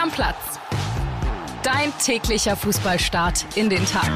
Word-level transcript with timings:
Stammplatz. 0.00 0.58
Dein 1.62 1.92
täglicher 2.02 2.56
Fußballstart 2.56 3.44
in 3.54 3.68
den 3.68 3.84
Tag. 3.84 4.10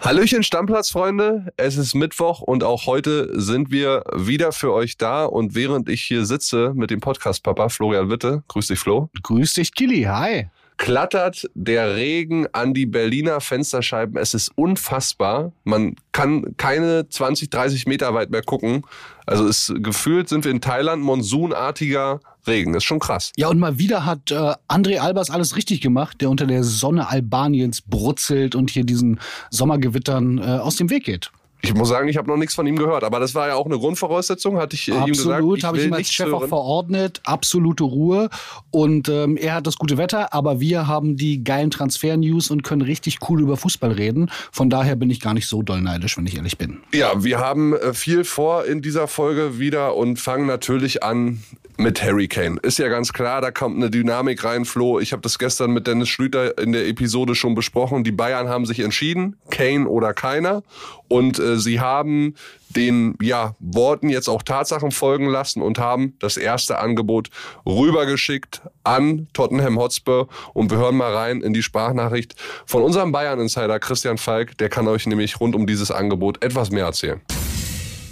Hallöchen 0.00 0.42
Stammplatz-Freunde, 0.42 1.52
es 1.58 1.76
ist 1.76 1.94
Mittwoch 1.94 2.40
und 2.40 2.64
auch 2.64 2.86
heute 2.86 3.38
sind 3.38 3.70
wir 3.70 4.04
wieder 4.16 4.52
für 4.52 4.72
euch 4.72 4.96
da. 4.96 5.26
Und 5.26 5.54
während 5.54 5.90
ich 5.90 6.02
hier 6.02 6.24
sitze 6.24 6.72
mit 6.74 6.90
dem 6.90 7.00
Podcast-Papa 7.00 7.68
Florian 7.68 8.08
Witte, 8.08 8.42
grüß 8.48 8.68
dich 8.68 8.78
Flo. 8.78 9.10
Grüß 9.22 9.52
dich 9.52 9.74
Kili, 9.74 10.04
hi 10.04 10.48
klattert 10.78 11.50
der 11.54 11.96
Regen 11.96 12.46
an 12.52 12.72
die 12.72 12.86
Berliner 12.86 13.40
Fensterscheiben. 13.40 14.16
Es 14.16 14.32
ist 14.32 14.50
unfassbar. 14.54 15.52
Man 15.64 15.96
kann 16.12 16.56
keine 16.56 17.08
20, 17.08 17.50
30 17.50 17.86
Meter 17.86 18.14
weit 18.14 18.30
mehr 18.30 18.42
gucken. 18.42 18.84
Also 19.26 19.46
ist 19.46 19.74
gefühlt 19.78 20.28
sind 20.28 20.44
wir 20.44 20.50
in 20.50 20.60
Thailand 20.60 21.02
monsunartiger 21.02 22.20
Regen. 22.46 22.72
Das 22.72 22.82
ist 22.82 22.86
schon 22.86 23.00
krass. 23.00 23.32
Ja, 23.36 23.48
und 23.48 23.58
mal 23.58 23.78
wieder 23.78 24.06
hat 24.06 24.30
äh, 24.30 24.54
André 24.68 24.98
Albers 25.00 25.30
alles 25.30 25.56
richtig 25.56 25.80
gemacht, 25.80 26.20
der 26.20 26.30
unter 26.30 26.46
der 26.46 26.64
Sonne 26.64 27.08
Albaniens 27.08 27.82
brutzelt 27.82 28.54
und 28.54 28.70
hier 28.70 28.84
diesen 28.84 29.20
Sommergewittern 29.50 30.38
äh, 30.38 30.42
aus 30.42 30.76
dem 30.76 30.88
Weg 30.88 31.04
geht. 31.04 31.30
Ich 31.60 31.74
muss 31.74 31.88
sagen, 31.88 32.08
ich 32.08 32.16
habe 32.16 32.28
noch 32.28 32.36
nichts 32.36 32.54
von 32.54 32.66
ihm 32.66 32.76
gehört, 32.76 33.02
aber 33.02 33.18
das 33.18 33.34
war 33.34 33.48
ja 33.48 33.54
auch 33.56 33.66
eine 33.66 33.78
Grundvoraussetzung, 33.78 34.58
hatte 34.58 34.74
ich 34.76 34.92
Absolut, 34.92 35.08
ihm 35.08 35.12
gesagt. 35.12 35.34
Absolut, 35.34 35.64
habe 35.64 35.78
ich 35.78 35.86
ihm 35.86 35.92
als 35.92 36.10
Chef 36.10 36.32
auch 36.32 36.46
verordnet. 36.46 37.20
Absolute 37.24 37.84
Ruhe. 37.84 38.30
Und 38.70 39.08
ähm, 39.08 39.36
er 39.36 39.54
hat 39.54 39.66
das 39.66 39.76
gute 39.76 39.96
Wetter, 39.96 40.32
aber 40.32 40.60
wir 40.60 40.86
haben 40.86 41.16
die 41.16 41.42
geilen 41.42 41.70
Transfer-News 41.70 42.50
und 42.50 42.62
können 42.62 42.82
richtig 42.82 43.18
cool 43.28 43.40
über 43.40 43.56
Fußball 43.56 43.90
reden. 43.90 44.30
Von 44.52 44.70
daher 44.70 44.94
bin 44.94 45.10
ich 45.10 45.20
gar 45.20 45.34
nicht 45.34 45.48
so 45.48 45.62
doll 45.62 45.80
neidisch, 45.80 46.16
wenn 46.16 46.26
ich 46.26 46.36
ehrlich 46.36 46.58
bin. 46.58 46.78
Ja, 46.94 47.24
wir 47.24 47.40
haben 47.40 47.74
äh, 47.74 47.92
viel 47.92 48.22
vor 48.24 48.64
in 48.64 48.80
dieser 48.80 49.08
Folge 49.08 49.58
wieder 49.58 49.96
und 49.96 50.20
fangen 50.20 50.46
natürlich 50.46 51.02
an 51.02 51.42
mit 51.78 52.02
Harry 52.02 52.28
Kane. 52.28 52.58
Ist 52.62 52.78
ja 52.78 52.88
ganz 52.88 53.12
klar, 53.12 53.40
da 53.40 53.50
kommt 53.50 53.76
eine 53.76 53.90
Dynamik 53.90 54.44
rein, 54.44 54.64
Flo. 54.64 54.98
Ich 54.98 55.12
habe 55.12 55.22
das 55.22 55.38
gestern 55.38 55.70
mit 55.70 55.86
Dennis 55.86 56.08
Schlüter 56.08 56.58
in 56.58 56.72
der 56.72 56.86
Episode 56.86 57.34
schon 57.34 57.54
besprochen. 57.54 58.04
Die 58.04 58.12
Bayern 58.12 58.48
haben 58.48 58.66
sich 58.66 58.80
entschieden, 58.80 59.36
Kane 59.50 59.88
oder 59.88 60.12
keiner. 60.12 60.62
Und 61.06 61.38
äh, 61.38 61.56
sie 61.56 61.80
haben 61.80 62.34
den 62.70 63.16
ja, 63.22 63.54
Worten 63.60 64.08
jetzt 64.08 64.28
auch 64.28 64.42
Tatsachen 64.42 64.90
folgen 64.90 65.28
lassen 65.28 65.62
und 65.62 65.78
haben 65.78 66.14
das 66.18 66.36
erste 66.36 66.78
Angebot 66.78 67.28
rübergeschickt 67.64 68.60
an 68.84 69.28
Tottenham 69.32 69.78
Hotspur. 69.78 70.28
Und 70.52 70.70
wir 70.70 70.78
hören 70.78 70.96
mal 70.96 71.14
rein 71.14 71.40
in 71.40 71.54
die 71.54 71.62
Sprachnachricht 71.62 72.34
von 72.66 72.82
unserem 72.82 73.12
Bayern-Insider 73.12 73.78
Christian 73.78 74.18
Falk. 74.18 74.58
Der 74.58 74.68
kann 74.68 74.88
euch 74.88 75.06
nämlich 75.06 75.40
rund 75.40 75.54
um 75.54 75.66
dieses 75.66 75.90
Angebot 75.90 76.42
etwas 76.44 76.70
mehr 76.70 76.84
erzählen. 76.84 77.20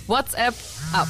WhatsApp 0.07 0.55
ab. 0.93 1.09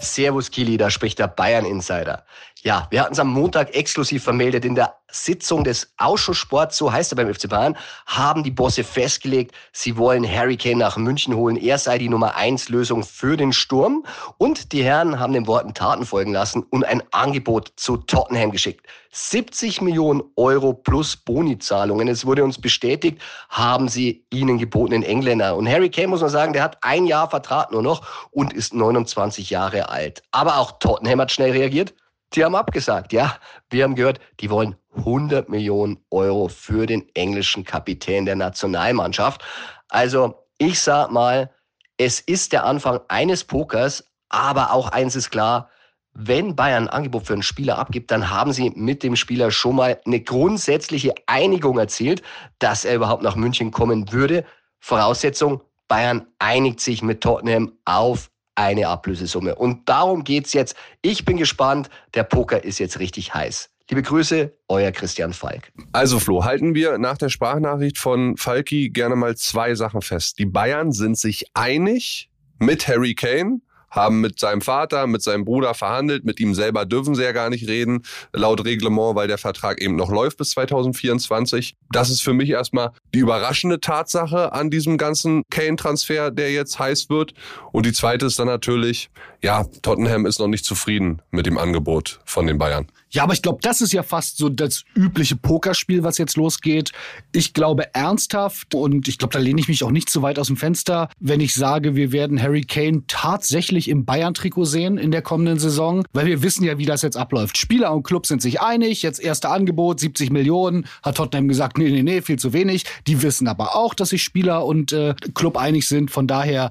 Servus 0.00 0.50
Kili, 0.50 0.76
da 0.76 0.90
spricht 0.90 1.18
der 1.18 1.28
Bayern 1.28 1.64
Insider. 1.64 2.24
Ja, 2.62 2.88
wir 2.90 3.02
hatten 3.02 3.12
es 3.12 3.20
am 3.20 3.28
Montag 3.28 3.72
exklusiv 3.76 4.24
vermeldet. 4.24 4.64
In 4.64 4.74
der 4.74 4.96
Sitzung 5.12 5.62
des 5.62 5.92
Ausschusssports, 5.96 6.76
so 6.76 6.92
heißt 6.92 7.12
er 7.12 7.16
beim 7.16 7.32
FC 7.32 7.48
Bayern, 7.48 7.76
haben 8.06 8.42
die 8.42 8.50
Bosse 8.50 8.82
festgelegt, 8.82 9.54
sie 9.72 9.96
wollen 9.96 10.28
Harry 10.28 10.56
Kane 10.56 10.76
nach 10.76 10.96
München 10.96 11.36
holen. 11.36 11.56
Er 11.56 11.78
sei 11.78 11.98
die 11.98 12.08
Nummer 12.08 12.34
eins 12.34 12.68
Lösung 12.68 13.04
für 13.04 13.36
den 13.36 13.52
Sturm. 13.52 14.04
Und 14.38 14.72
die 14.72 14.82
Herren 14.82 15.20
haben 15.20 15.34
den 15.34 15.46
Worten 15.46 15.72
Taten 15.72 16.04
folgen 16.04 16.32
lassen 16.32 16.64
und 16.70 16.84
ein 16.84 17.00
Angebot 17.12 17.72
zu 17.76 17.96
Tottenham 17.96 18.50
geschickt. 18.50 18.84
70 19.12 19.80
Millionen 19.80 20.22
Euro 20.34 20.72
plus 20.72 21.16
Bonizahlungen. 21.16 22.08
Es 22.08 22.26
wurde 22.26 22.42
uns 22.42 22.60
bestätigt, 22.60 23.22
haben 23.50 23.88
sie 23.88 24.24
ihnen 24.30 24.58
geboten 24.58 24.94
in 24.94 25.02
Engländer. 25.04 25.56
Und 25.56 25.68
Harry 25.68 25.90
Kane 25.90 26.08
muss 26.08 26.22
man 26.22 26.30
sagen, 26.30 26.52
der 26.52 26.64
hat 26.64 26.78
ein 26.82 27.06
Jahr 27.06 27.30
Vertrag 27.30 27.70
nur 27.70 27.82
noch 27.82 28.02
und 28.32 28.52
ist 28.52 28.74
29 28.74 29.48
Jahre 29.48 29.88
alt. 29.88 30.24
Aber 30.32 30.58
auch 30.58 30.72
Tottenham 30.80 31.20
hat 31.20 31.30
schnell 31.30 31.52
reagiert. 31.52 31.94
Die 32.34 32.44
haben 32.44 32.54
abgesagt, 32.54 33.12
ja. 33.12 33.36
Wir 33.70 33.84
haben 33.84 33.94
gehört, 33.94 34.20
die 34.40 34.50
wollen 34.50 34.76
100 34.96 35.48
Millionen 35.48 35.98
Euro 36.10 36.48
für 36.48 36.86
den 36.86 37.06
englischen 37.14 37.64
Kapitän 37.64 38.26
der 38.26 38.36
Nationalmannschaft. 38.36 39.42
Also 39.88 40.46
ich 40.58 40.80
sag 40.80 41.10
mal, 41.10 41.50
es 41.96 42.20
ist 42.20 42.52
der 42.52 42.64
Anfang 42.64 43.00
eines 43.08 43.44
Pokers, 43.44 44.04
aber 44.28 44.72
auch 44.72 44.88
eins 44.88 45.16
ist 45.16 45.30
klar, 45.30 45.70
wenn 46.12 46.56
Bayern 46.56 46.84
ein 46.84 46.88
Angebot 46.88 47.26
für 47.26 47.32
einen 47.32 47.42
Spieler 47.42 47.78
abgibt, 47.78 48.10
dann 48.10 48.28
haben 48.28 48.52
sie 48.52 48.70
mit 48.70 49.02
dem 49.02 49.14
Spieler 49.14 49.50
schon 49.50 49.76
mal 49.76 50.00
eine 50.04 50.20
grundsätzliche 50.20 51.14
Einigung 51.26 51.78
erzielt, 51.78 52.22
dass 52.58 52.84
er 52.84 52.96
überhaupt 52.96 53.22
nach 53.22 53.36
München 53.36 53.70
kommen 53.70 54.12
würde. 54.12 54.44
Voraussetzung, 54.80 55.62
Bayern 55.86 56.26
einigt 56.38 56.80
sich 56.80 57.02
mit 57.02 57.20
Tottenham 57.20 57.72
auf 57.84 58.30
eine 58.58 58.88
Ablösesumme. 58.88 59.54
Und 59.54 59.88
darum 59.88 60.24
geht's 60.24 60.52
jetzt. 60.52 60.74
Ich 61.00 61.24
bin 61.24 61.36
gespannt. 61.36 61.88
Der 62.14 62.24
Poker 62.24 62.64
ist 62.64 62.78
jetzt 62.78 62.98
richtig 62.98 63.32
heiß. 63.32 63.70
Liebe 63.88 64.02
Grüße, 64.02 64.52
euer 64.68 64.90
Christian 64.90 65.32
Falk. 65.32 65.72
Also 65.92 66.18
Flo, 66.18 66.44
halten 66.44 66.74
wir 66.74 66.98
nach 66.98 67.16
der 67.16 67.30
Sprachnachricht 67.30 67.96
von 67.96 68.36
Falki 68.36 68.90
gerne 68.90 69.16
mal 69.16 69.34
zwei 69.36 69.74
Sachen 69.74 70.02
fest. 70.02 70.38
Die 70.38 70.44
Bayern 70.44 70.92
sind 70.92 71.16
sich 71.16 71.46
einig 71.54 72.28
mit 72.58 72.86
Harry 72.86 73.14
Kane 73.14 73.60
haben 73.90 74.20
mit 74.20 74.38
seinem 74.38 74.60
Vater, 74.60 75.06
mit 75.06 75.22
seinem 75.22 75.44
Bruder 75.44 75.74
verhandelt. 75.74 76.24
Mit 76.24 76.40
ihm 76.40 76.54
selber 76.54 76.86
dürfen 76.86 77.14
sie 77.14 77.22
ja 77.22 77.32
gar 77.32 77.50
nicht 77.50 77.68
reden, 77.68 78.02
laut 78.32 78.64
Reglement, 78.64 79.14
weil 79.16 79.28
der 79.28 79.38
Vertrag 79.38 79.80
eben 79.80 79.96
noch 79.96 80.10
läuft 80.10 80.38
bis 80.38 80.50
2024. 80.50 81.74
Das 81.90 82.10
ist 82.10 82.22
für 82.22 82.32
mich 82.32 82.50
erstmal 82.50 82.90
die 83.14 83.20
überraschende 83.20 83.80
Tatsache 83.80 84.52
an 84.52 84.70
diesem 84.70 84.98
ganzen 84.98 85.42
Kane-Transfer, 85.50 86.30
der 86.30 86.52
jetzt 86.52 86.78
heiß 86.78 87.08
wird. 87.10 87.34
Und 87.72 87.86
die 87.86 87.92
zweite 87.92 88.26
ist 88.26 88.38
dann 88.38 88.46
natürlich, 88.46 89.10
ja, 89.42 89.64
Tottenham 89.82 90.26
ist 90.26 90.38
noch 90.38 90.48
nicht 90.48 90.64
zufrieden 90.64 91.22
mit 91.30 91.46
dem 91.46 91.58
Angebot 91.58 92.20
von 92.24 92.46
den 92.46 92.58
Bayern. 92.58 92.86
Ja, 93.10 93.22
aber 93.22 93.32
ich 93.32 93.42
glaube, 93.42 93.58
das 93.62 93.80
ist 93.80 93.92
ja 93.92 94.02
fast 94.02 94.36
so 94.36 94.48
das 94.48 94.84
übliche 94.94 95.36
Pokerspiel, 95.36 96.02
was 96.02 96.18
jetzt 96.18 96.36
losgeht. 96.36 96.92
Ich 97.32 97.54
glaube 97.54 97.94
ernsthaft 97.94 98.74
und 98.74 99.08
ich 99.08 99.18
glaube, 99.18 99.32
da 99.32 99.38
lehne 99.38 99.60
ich 99.60 99.68
mich 99.68 99.82
auch 99.82 99.90
nicht 99.90 100.10
zu 100.10 100.20
weit 100.22 100.38
aus 100.38 100.48
dem 100.48 100.56
Fenster, 100.56 101.08
wenn 101.18 101.40
ich 101.40 101.54
sage, 101.54 101.96
wir 101.96 102.12
werden 102.12 102.40
Harry 102.40 102.62
Kane 102.62 103.04
tatsächlich 103.06 103.88
im 103.88 104.04
Bayern-Trikot 104.04 104.66
sehen 104.66 104.98
in 104.98 105.10
der 105.10 105.22
kommenden 105.22 105.58
Saison, 105.58 106.04
weil 106.12 106.26
wir 106.26 106.42
wissen 106.42 106.64
ja, 106.64 106.76
wie 106.78 106.86
das 106.86 107.02
jetzt 107.02 107.16
abläuft. 107.16 107.56
Spieler 107.56 107.94
und 107.94 108.02
Club 108.02 108.26
sind 108.26 108.42
sich 108.42 108.60
einig, 108.60 109.02
jetzt 109.02 109.20
erste 109.20 109.48
Angebot, 109.48 110.00
70 110.00 110.30
Millionen, 110.30 110.86
hat 111.02 111.16
Tottenham 111.16 111.48
gesagt, 111.48 111.78
nee, 111.78 111.90
nee, 111.90 112.02
nee, 112.02 112.20
viel 112.20 112.38
zu 112.38 112.52
wenig. 112.52 112.84
Die 113.06 113.22
wissen 113.22 113.48
aber 113.48 113.74
auch, 113.74 113.94
dass 113.94 114.10
sich 114.10 114.22
Spieler 114.22 114.66
und 114.66 114.92
äh, 114.92 115.14
Club 115.34 115.56
einig 115.56 115.88
sind. 115.88 116.10
Von 116.10 116.26
daher 116.26 116.70